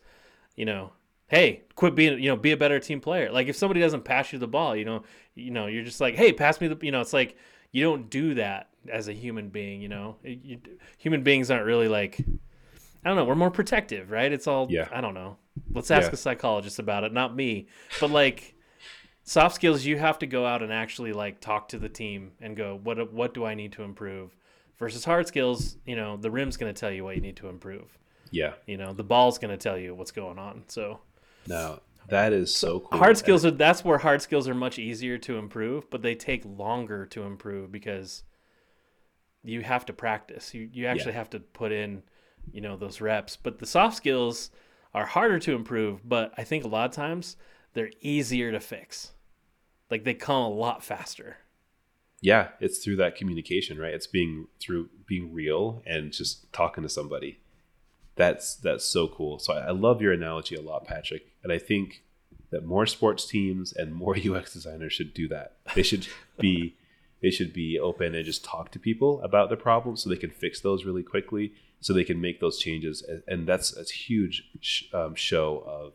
[0.55, 0.91] You know,
[1.27, 2.19] hey, quit being.
[2.21, 3.31] You know, be a better team player.
[3.31, 5.03] Like if somebody doesn't pass you the ball, you know,
[5.33, 6.77] you know, you're just like, hey, pass me the.
[6.81, 7.37] You know, it's like
[7.71, 9.81] you don't do that as a human being.
[9.81, 10.59] You know, you,
[10.97, 12.19] human beings aren't really like.
[13.05, 13.23] I don't know.
[13.23, 14.31] We're more protective, right?
[14.31, 14.67] It's all.
[14.69, 14.89] Yeah.
[14.91, 15.37] I don't know.
[15.77, 16.13] Let's ask Yeah.
[16.15, 17.67] a psychologist about it, not me.
[18.01, 18.55] But like
[19.23, 22.55] soft skills, you have to go out and actually like talk to the team and
[22.57, 24.35] go, what what do I need to improve?
[24.79, 27.47] Versus hard skills, you know, the rim's going to tell you what you need to
[27.49, 27.97] improve.
[28.31, 28.53] Yeah.
[28.65, 30.63] You know, the ball's going to tell you what's going on.
[30.67, 30.99] So
[31.47, 32.99] Now that is so cool.
[32.99, 36.43] hard skills are that's where hard skills are much easier to improve, but they take
[36.45, 38.23] longer to improve because
[39.43, 40.53] you have to practice.
[40.53, 42.03] You you actually have to put in,
[42.51, 43.35] you know, those reps.
[43.35, 44.51] But the soft skills
[44.93, 47.35] are harder to improve, but I think a lot of times
[47.73, 49.11] they're easier to fix.
[49.89, 51.37] Like they come a lot faster.
[52.21, 53.93] yeah, it's through that communication, right?
[53.93, 57.39] It's being through being real and just talking to somebody.
[58.15, 59.39] That's that's so cool.
[59.39, 62.03] So I, love your analogy a lot, Patrick, and I think
[62.49, 65.57] that more sports teams and more UX designers should do that.
[65.75, 66.07] They should
[66.39, 66.75] be
[67.21, 70.31] they should be open and just talk to people about the problems so they can
[70.31, 73.03] fix those really quickly, so they can make those changes.
[73.27, 75.93] And, that's a huge sh- um, show of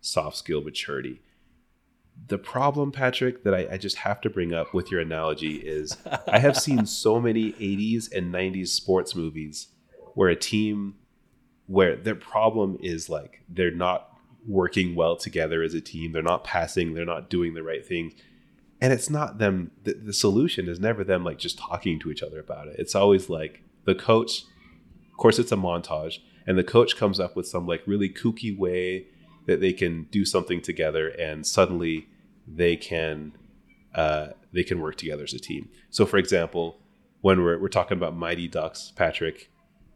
[0.00, 1.20] soft skill maturity
[2.28, 5.96] the problem, Patrick, that I, I just have to bring up with your analogy is
[6.28, 9.68] I have seen so many 80s and 90s sports movies
[10.14, 10.96] where a team,
[11.66, 14.08] where their problem is like they're not
[14.46, 18.12] working well together as a team, they're not passing, they're not doing the right things.
[18.80, 22.22] And it's not them, the, the solution is never them like just talking to each
[22.22, 22.76] other about it.
[22.78, 24.44] It's always like the coach,
[25.20, 29.06] course, it's a montage, and the coach comes up with some like really kooky way
[29.46, 32.08] that they can do something together and suddenly
[32.46, 33.32] they can
[33.94, 35.68] uh, they can work together as a team.
[35.90, 36.78] So for example
[37.20, 39.50] when we're, we're talking about mighty ducks patrick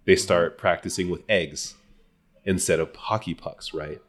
[0.05, 1.75] they start practicing with eggs
[2.45, 4.01] instead of hockey pucks right?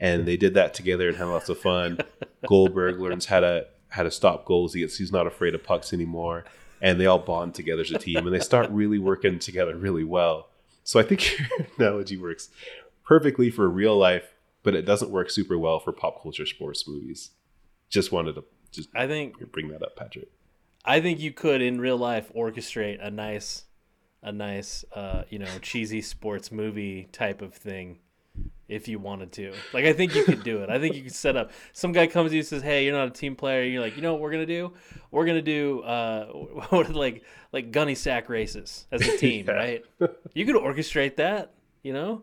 [0.00, 1.98] And they did that together and had lots of fun.
[2.46, 4.74] Goldberg learns how to how to stop goals.
[4.74, 6.44] He gets he's not afraid of pucks anymore,
[6.80, 10.04] and they all bond together as a team, and they start really working together really
[10.04, 10.48] well.
[10.84, 12.48] So I think your analogy works
[13.04, 17.30] perfectly for real life, but it doesn't work super well for pop culture sports movies.
[17.88, 20.28] Just wanted to just I think bring that up, Patrick.
[20.84, 23.64] I think you could in real life orchestrate a nice
[24.22, 28.00] a nice uh, you know, cheesy sports movie type of thing
[28.68, 29.52] if you wanted to.
[29.72, 30.68] Like I think you could do it.
[30.70, 32.94] I think you could set up some guy comes to you and says, Hey, you're
[32.96, 34.72] not a team player, you're like, you know what we're gonna do?
[35.10, 36.26] We're gonna do uh
[36.70, 39.52] what like like gunny sack races as a team, Yeah.
[39.54, 39.84] right?
[40.34, 41.52] You could orchestrate that,
[41.82, 42.22] you know?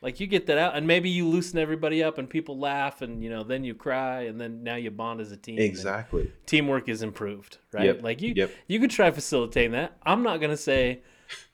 [0.00, 3.22] Like you get that out and maybe you loosen everybody up and people laugh and
[3.22, 5.58] you know, then you cry and then now you bond as a team.
[5.60, 6.30] Exactly.
[6.46, 7.84] teamwork is improved, right?
[7.86, 8.50] Yep, Like you, yep.
[8.66, 9.96] you could try facilitating that.
[10.04, 11.02] I'm not gonna say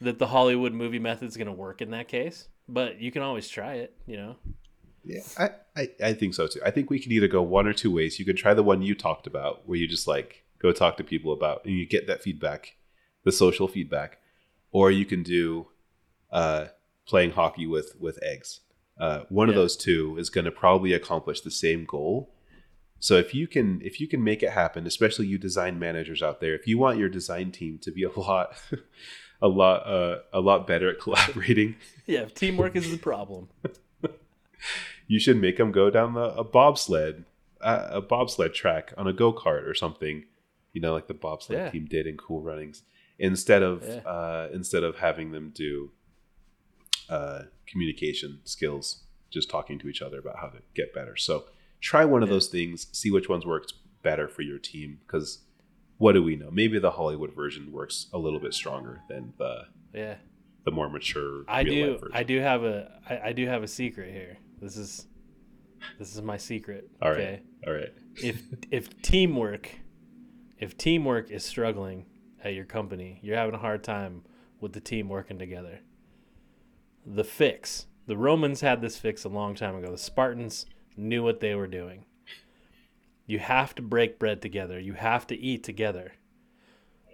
[0.01, 3.75] that the Hollywood movie method's gonna work in that case, but you can always try
[3.75, 3.95] it.
[4.07, 4.37] You know,
[5.05, 6.61] Yeah, I, I, I think so too.
[6.65, 8.19] I think we can either go one or two ways.
[8.19, 11.05] You could try the one you talked about, where you just like go talk to
[11.05, 12.77] people about and you get that feedback,
[13.25, 14.19] the social feedback,
[14.71, 15.69] or you can do
[16.31, 16.67] uh,
[17.07, 18.61] playing hockey with with eggs.
[19.01, 22.35] Uh, one of those two is going to probably accomplish the same goal.
[23.01, 26.41] So if you can if you can make it happen, especially you design managers out
[26.41, 28.57] there, if you want your design team to be a lot
[29.41, 31.77] a lot uh, a lot better at collaborating,
[32.07, 32.27] yeah.
[32.27, 33.49] Teamwork is the problem,
[35.07, 37.25] you should make them go down the, a bobsled
[37.61, 40.25] uh, a bobsled track on a go-kart or something
[40.73, 41.71] you know like the bobsled Yeah.
[41.71, 42.83] team did in cool runnings
[43.19, 43.97] instead of Yeah.
[44.09, 45.91] uh, instead of having them do
[47.09, 51.45] uh, communication skills just talking to each other about how to get better so
[51.81, 53.73] try one of those things see which ones works
[54.03, 55.41] better for your team because
[55.99, 59.63] what do we know maybe the hollywood version works a little bit stronger than the
[59.95, 60.15] yeah.
[60.65, 61.93] the more mature I real do.
[61.93, 62.17] life version.
[62.17, 62.91] I do have a.
[63.09, 64.37] I, I do have a secret here.
[64.61, 65.07] This is.
[65.99, 66.91] This is my secret.
[67.01, 67.43] all right Okay.
[67.67, 69.71] all right If if teamwork,
[70.59, 72.07] if teamwork is struggling
[72.45, 74.23] at your company, you're having a hard time
[74.61, 75.81] with the team working together.
[77.07, 77.87] The fix.
[78.07, 79.91] The Romans had this fix a long time ago.
[79.91, 82.05] The Spartans knew what they were doing.
[83.29, 84.81] You have to break bread together.
[84.81, 86.15] You have to eat together.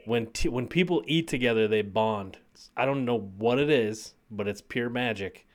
[0.06, 2.38] When t- when people eat together, they bond.
[2.76, 5.46] I don't know what it is, but it's pure magic.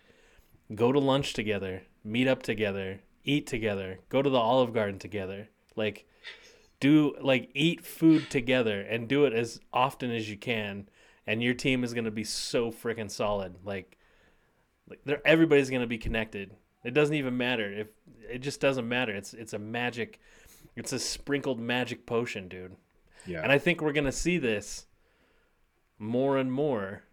[0.76, 5.48] Go to lunch together, meet up together, eat together, go to the Olive Garden together.
[5.78, 6.06] Like
[6.82, 10.90] do like eat food together and do it as often as you can
[11.26, 13.56] and your team is going to be so freaking solid.
[13.64, 13.98] Like
[14.90, 16.56] like they're, everybody's going to be connected.
[16.84, 17.88] It doesn't even matter if
[18.30, 19.16] it just doesn't matter.
[19.16, 20.20] It's it's a magic
[20.76, 22.76] it's a sprinkled magic potion, dude.
[23.26, 24.86] yeah And I think we're going to see this
[25.98, 27.04] more and more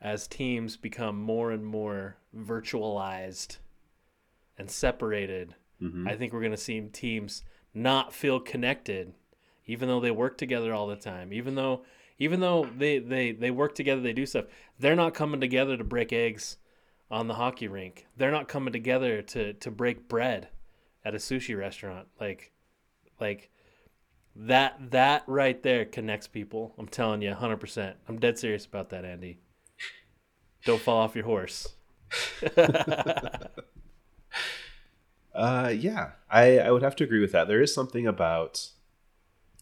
[0.00, 3.58] as teams become more and more virtualized
[4.58, 5.54] and separated.
[5.80, 6.08] Mhm.
[6.08, 7.44] I think we're going to see teams
[7.74, 9.14] not feel connected
[9.66, 11.32] even though they work together all the time.
[11.32, 11.84] Even though
[12.18, 14.46] even though they they they work together, they do stuff.
[14.78, 16.56] They're not coming together to break eggs
[17.10, 18.06] on the hockey rink.
[18.16, 20.48] They're not coming together to to break bread
[21.04, 22.08] at a sushi restaurant.
[22.20, 22.51] Like
[23.22, 23.48] like
[24.36, 26.74] that that right there connects people.
[26.78, 27.94] I'm telling you 100%.
[28.08, 29.38] I'm dead serious about that, Andy.
[30.66, 31.68] Don't fall off your horse.
[35.34, 37.48] Uh, yeah, I, I would have to agree with that.
[37.48, 38.68] There is something about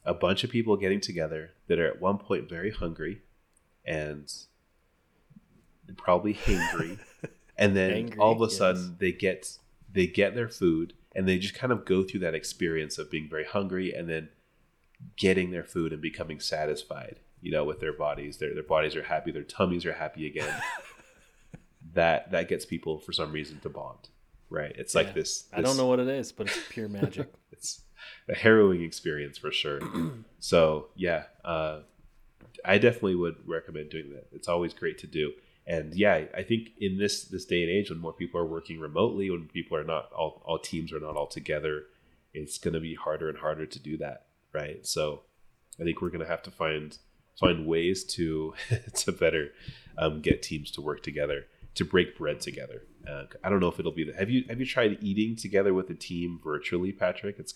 [0.04, 3.22] a bunch of people getting together that are at one point very hungry
[3.84, 4.32] and
[5.96, 6.98] probably hangry,
[7.56, 8.56] and then Angry, all of a yes.
[8.56, 9.58] sudden they get
[9.92, 13.28] they get their food and they just kind of go through that experience of being
[13.28, 14.28] very hungry and then
[15.16, 17.16] getting their food and becoming satisfied.
[17.40, 20.54] You know, with their bodies, their their bodies are happy, their tummies are happy again.
[21.94, 24.08] that that gets people for some reason to bond,
[24.50, 24.72] right?
[24.76, 25.02] It's Yeah.
[25.02, 27.28] like this, I don't know what it is, but it's pure magic.
[27.52, 27.80] it's
[28.28, 29.80] a harrowing experience for sure.
[30.38, 31.80] so yeah, uh,
[32.64, 34.26] I definitely would recommend doing that.
[34.32, 35.32] It's always great to do.
[35.66, 38.80] And yeah, I think in this this day and age, when more people are working
[38.80, 41.84] remotely, when people are not all all teams are not all together,
[42.34, 44.84] it's going to be harder and harder to do that, right?
[44.86, 45.22] So
[45.78, 46.96] I think we're going to have to find
[47.38, 48.54] find ways to
[48.94, 49.52] to better
[49.98, 52.82] um, get teams to work together to break bread together.
[53.08, 54.12] Uh, I don't know if it'll be the.
[54.14, 57.38] Have you have you tried eating together with a team virtually, Patrick?
[57.38, 57.54] It's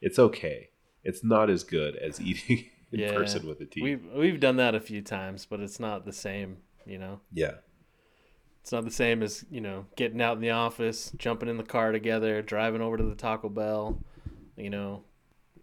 [0.00, 0.70] it's okay.
[1.04, 3.12] It's not as good as eating in Yeah.
[3.12, 3.84] person with a team.
[3.84, 7.20] We've we've done that a few times, but it's not the same, you know.
[7.32, 7.54] yeah,
[8.62, 11.62] It's not the same as, you know, getting out in the office, jumping in the
[11.64, 13.98] car together, driving over to the Taco Bell,
[14.56, 15.04] you know,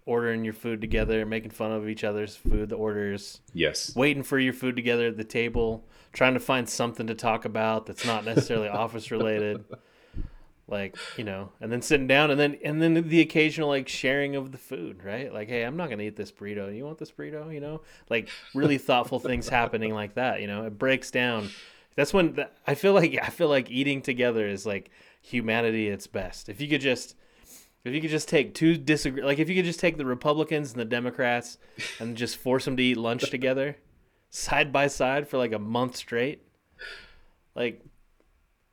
[0.05, 4.39] ordering your food together, making fun of each other's food, the orders, yes, waiting for
[4.39, 8.25] your food together at the table, trying to find something to talk about that's not
[8.25, 9.63] necessarily office related.
[10.69, 14.35] Like you know and then sitting down and then and then the occasional like sharing
[14.35, 15.33] of the food right?
[15.33, 16.75] Like hey i'm not gonna eat this burrito.
[16.75, 17.81] You want this burrito you know?
[18.09, 20.65] Like really thoughtful things happening like that you know?
[20.65, 21.49] It breaks down.
[21.95, 24.91] That's when th- i feel like i feel like eating together is like
[25.21, 26.49] humanity at its best.
[26.49, 27.15] If you could just
[27.83, 30.71] if you could just take two disagree like if you could just take the republicans
[30.71, 31.57] and the democrats
[31.99, 33.77] and just force them to eat lunch together
[34.29, 36.43] side by side for like a month straight
[37.55, 37.83] like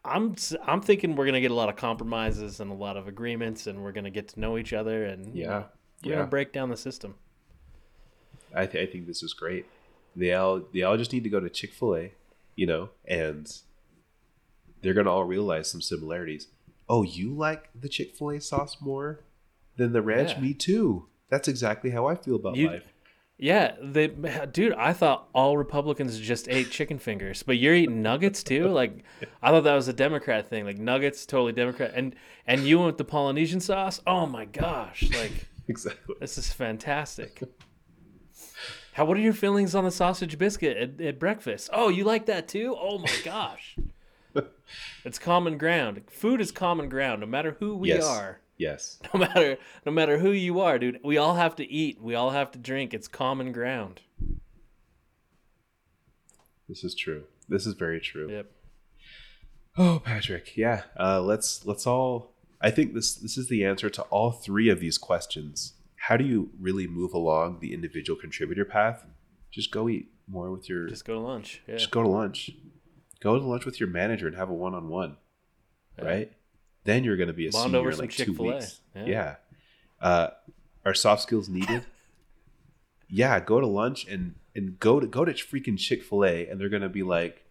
[0.07, 0.35] I'm
[0.67, 3.83] I'm thinking we're gonna get a lot of compromises and a lot of agreements, and
[3.83, 5.65] we're gonna get to know each other, and Yeah,
[6.05, 6.17] we're yeah.
[6.17, 7.15] gonna break down the system.
[8.55, 9.67] I, th- I think this is great.
[10.15, 12.13] They all they all just need to go to Chick Fil A,
[12.55, 13.51] you know, and
[14.83, 16.49] they're gonna all realize some similarities.
[16.89, 19.21] Oh, you like the Chick Fil A sauce more
[19.77, 20.31] than the ranch?
[20.33, 20.41] Yeah.
[20.41, 21.07] Me too.
[21.29, 22.85] That's exactly how I feel about You- life.
[23.39, 24.09] Yeah, they,
[24.51, 28.69] dude, I thought all Republicans just ate chicken fingers, but you're eating nuggets too.
[28.69, 29.05] Like,
[29.43, 30.65] I thought that was a Democrat thing.
[30.65, 32.15] Like nuggets, totally Democrat, and
[32.47, 34.01] and you went with the Polynesian sauce.
[34.07, 35.33] Oh my gosh, like
[35.69, 36.15] Exactly.
[36.21, 37.43] this is fantastic.
[38.95, 39.05] How?
[39.05, 41.69] What are your feelings on the sausage biscuit at, at breakfast?
[41.73, 42.75] Oh, you like that too?
[42.79, 43.77] Oh my gosh.
[45.05, 46.03] It's common ground.
[46.11, 48.05] Food is common ground, no matter who we Yes.
[48.05, 48.41] are.
[48.59, 48.99] Yes.
[49.15, 51.01] No matter no matter who you are, dude.
[51.05, 52.01] We all have to eat.
[52.01, 52.95] We all have to drink.
[52.95, 54.01] It's common ground.
[56.69, 57.25] This is true.
[57.49, 58.29] This is very true.
[58.31, 58.51] Yep.
[59.79, 60.83] Oh, Patrick, yeah.
[60.99, 62.35] Uh, let's let's all.
[62.61, 65.75] I think this this is the answer to all three of these questions.
[65.97, 69.05] How do you really move along the individual contributor path?
[69.51, 70.89] Just go eat more with your.
[70.89, 71.63] Just go to lunch.
[71.67, 71.77] Yeah.
[71.77, 72.51] Just go to lunch.
[73.21, 75.17] Go to lunch with your manager and have a one on one.
[76.01, 76.33] Right.
[76.87, 78.55] Then you're going to be a Bond senior in like two Chick-fil-A.
[78.55, 78.81] weeks.
[78.95, 79.05] Yeah.
[79.07, 79.35] Yeah.
[80.01, 80.29] Uh,
[80.85, 81.85] are soft skills needed?
[83.09, 83.39] yeah.
[83.41, 86.69] Go to lunch and and go to go to freaking Chick Fil A, and they're
[86.71, 87.45] going to be like,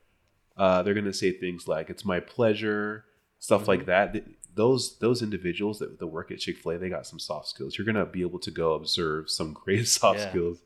[0.57, 3.05] uh, they're going to say things like "It's my pleasure,"
[3.39, 3.69] stuff Mm-hmm.
[3.69, 4.15] like that.
[4.55, 7.77] Those those individuals that, that work at Chick Fil A, they got some soft skills.
[7.77, 10.29] You're going to be able to go observe some great soft Yeah.
[10.29, 10.59] skills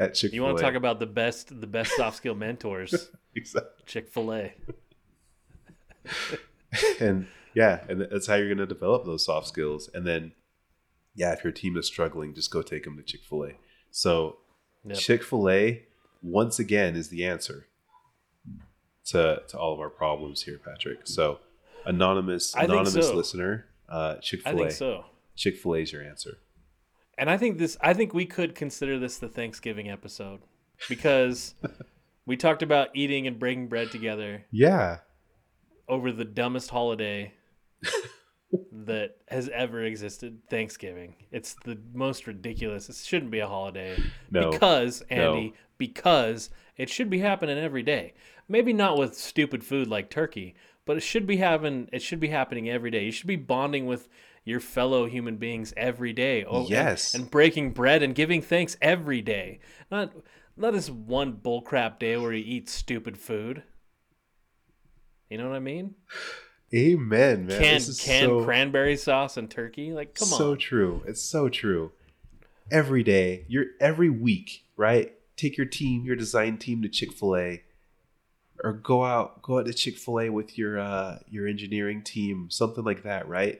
[0.00, 0.36] at Chick Fil A.
[0.36, 3.08] You want to talk about the best the best soft skill mentors?
[3.36, 3.70] exactly.
[3.86, 4.52] Chick Fil A.
[7.00, 9.88] and yeah, and that's how you're going to develop those soft skills.
[9.94, 10.32] And then,
[11.14, 13.50] yeah, if your team is struggling, just go take them to Chick Fil A.
[13.90, 14.36] So,
[14.84, 14.98] Yep.
[14.98, 15.82] Chick Fil A
[16.22, 17.66] once again is the answer
[19.06, 21.00] to to all of our problems here, Patrick.
[21.04, 21.40] So,
[21.84, 23.14] anonymous anonymous so.
[23.16, 24.74] listener, uh, Chick I Fil think A.
[24.74, 25.04] so.
[25.34, 26.38] Chick Fil A is your answer.
[27.18, 30.40] And I think this I think we could consider this the Thanksgiving episode
[30.88, 31.54] because
[32.26, 34.98] we talked about eating and breaking bread together Yeah,
[35.88, 37.32] over the dumbest holiday
[38.72, 41.16] that has ever existed, Thanksgiving.
[41.30, 42.88] It's the most ridiculous.
[42.88, 43.98] It shouldn't be a holiday
[44.30, 44.50] No.
[44.50, 45.34] because No.
[45.34, 48.14] Andy, because it should be happening every day.
[48.48, 50.54] Maybe not with stupid food like turkey,
[50.84, 53.04] but it should be having it should be happening every day.
[53.04, 54.08] You should be bonding with
[54.44, 56.44] your fellow human beings every day.
[56.44, 57.14] Oh, and- Yes.
[57.14, 59.58] and, breaking bread and giving thanks every day.
[59.90, 60.12] Not
[60.56, 63.64] not this one bullcrap day where you eat stupid food.
[65.28, 65.96] You know what I mean?
[66.74, 67.58] Amen, man.
[67.58, 69.92] canned this is canned so, cranberry sauce and turkey.
[69.92, 70.38] Like, come so on.
[70.38, 71.02] So true.
[71.06, 71.92] It's so true.
[72.70, 75.12] Every day, you're every week, right?
[75.36, 77.62] Take your team, your design team to Chick Fil A,
[78.64, 82.48] or go out, go out to Chick Fil A with your uh, your engineering team,
[82.50, 83.58] something like that, right?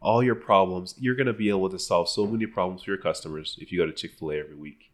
[0.00, 3.56] All your problems, you're gonna be able to solve so many problems for your customers
[3.60, 4.92] if you go to Chick Fil A every week.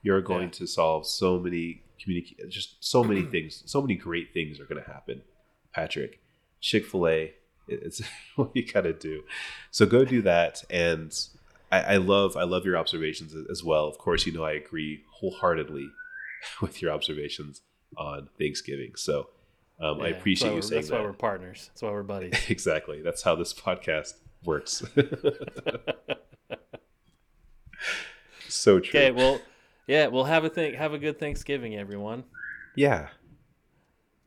[0.00, 0.50] You're going Yeah.
[0.58, 4.82] to solve so many communicate, just so many things, so many great things are gonna
[4.82, 5.22] happen,
[5.74, 6.21] Patrick.
[6.62, 7.34] Chick Fil A,
[7.68, 8.00] it's
[8.36, 9.24] what you gotta do.
[9.70, 11.14] So go do that, and
[11.70, 13.86] I, I love I love your observations as well.
[13.86, 15.90] Of course, you know I agree wholeheartedly
[16.62, 17.60] with your observations
[17.98, 18.94] on Thanksgiving.
[18.94, 19.28] So
[19.80, 21.68] um, I appreciate you saying we're, That's why we're partners.
[21.68, 22.32] That's why we're buddies.
[22.48, 23.02] exactly.
[23.02, 24.82] That's how this podcast works.
[28.48, 29.00] so true.
[29.00, 29.40] okay, well,
[29.88, 30.74] yeah, we'll have a thing.
[30.74, 32.24] Have a good Thanksgiving, everyone.
[32.76, 33.08] yeah.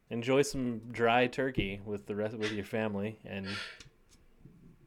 [0.09, 3.47] Enjoy some dry turkey with the rest with your family and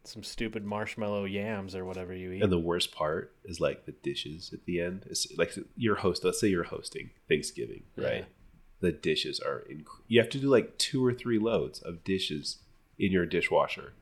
[0.05, 2.43] some stupid marshmallow yams or whatever you eat.
[2.43, 5.05] And the worst part is like the dishes at the end.
[5.11, 6.25] It's like you're host.
[6.25, 8.19] Let's say you're hosting Thanksgiving, right?
[8.19, 8.25] Yeah.
[8.81, 9.65] The dishes are.
[9.71, 12.59] Inc- you have to do like two or three loads of dishes
[12.99, 13.93] in your dishwasher.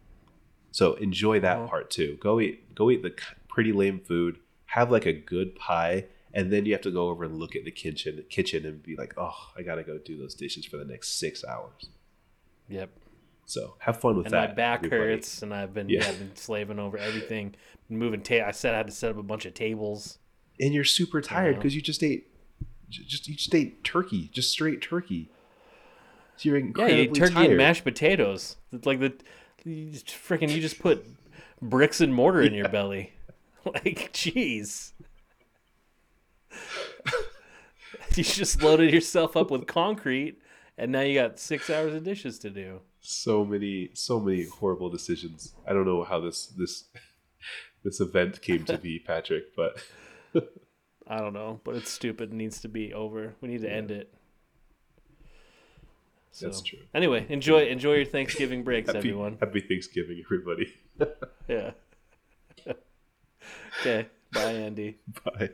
[0.70, 1.66] So enjoy that Uh-huh.
[1.68, 2.18] part too.
[2.20, 2.74] Go eat.
[2.74, 3.14] Go eat the
[3.48, 4.38] pretty lame food.
[4.66, 6.04] Have like a good pie,
[6.36, 8.94] and then you have to go over and look at the kitchen kitchen and be
[8.94, 11.88] like, oh, I gotta go do those dishes for the next six hours.
[12.68, 12.90] yep.
[13.48, 14.50] So have fun with And that.
[14.50, 15.12] my back everybody.
[15.12, 16.00] hurts, and I've been Yeah.
[16.02, 16.08] yeah.
[16.08, 17.54] I've been slaving over everything,
[17.88, 18.20] been moving.
[18.22, 20.18] Ta- I said I had to set up a bunch of tables.
[20.60, 22.28] and you're super tired because you just ate
[22.88, 25.30] just you just ate turkey, just straight turkey.
[26.36, 27.48] So you're Yeah, incredibly you eat turkey tired.
[27.50, 28.56] and mashed potatoes.
[28.72, 29.12] It's Like the
[29.64, 31.06] You just freaking you just put
[31.62, 33.12] bricks and mortar in your belly.
[33.64, 34.92] Like, jeez.
[38.18, 40.38] you just loaded yourself up with concrete
[40.78, 42.80] and now you got six hours of dishes to do.
[43.00, 45.54] So many, so many horrible decisions.
[45.66, 46.84] I don't know how this this
[47.84, 49.82] this event came to be, Patrick, but
[51.06, 52.32] I don't know, but it's stupid.
[52.32, 53.34] It needs to be over.
[53.40, 54.12] We need to end it.
[56.32, 56.80] So, That's true.
[56.94, 59.38] Anyway, enjoy enjoy your Thanksgiving breaks, happy, everyone.
[59.40, 60.74] happy Thanksgiving, everybody.
[61.48, 61.70] Yeah.
[63.80, 64.08] okay.
[64.32, 64.98] Bye, Andy.
[65.24, 65.50] Bye.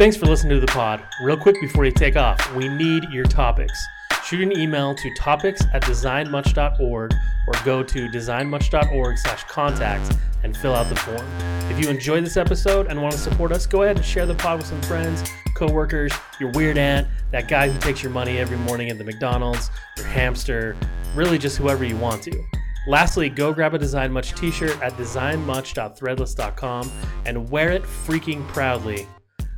[0.00, 1.02] Thanks for listening to the pod.
[1.20, 3.78] Real quick before you take off, we need your topics.
[4.24, 10.74] Shoot an email to topics at designmuch.org or go to designmuch.org slash contact and fill
[10.74, 11.26] out the form.
[11.70, 14.34] If you enjoyed this episode and want to support us, go ahead and share the
[14.36, 15.22] pod with some friends,
[15.54, 19.70] coworkers, your weird aunt, that guy who takes your money every morning at the McDonald's,
[19.98, 20.78] your hamster,
[21.14, 22.42] really just whoever you want to.
[22.88, 26.90] Lastly, go grab a Design Much t-shirt at designmuch.threadless.com
[27.26, 29.06] and wear it freaking proudly.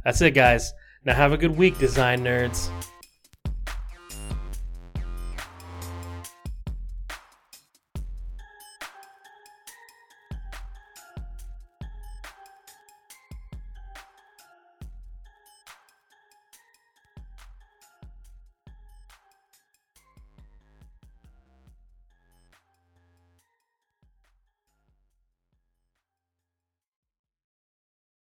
[0.04, 0.72] That's it, guys.
[1.04, 2.70] Now have a good week, design nerds.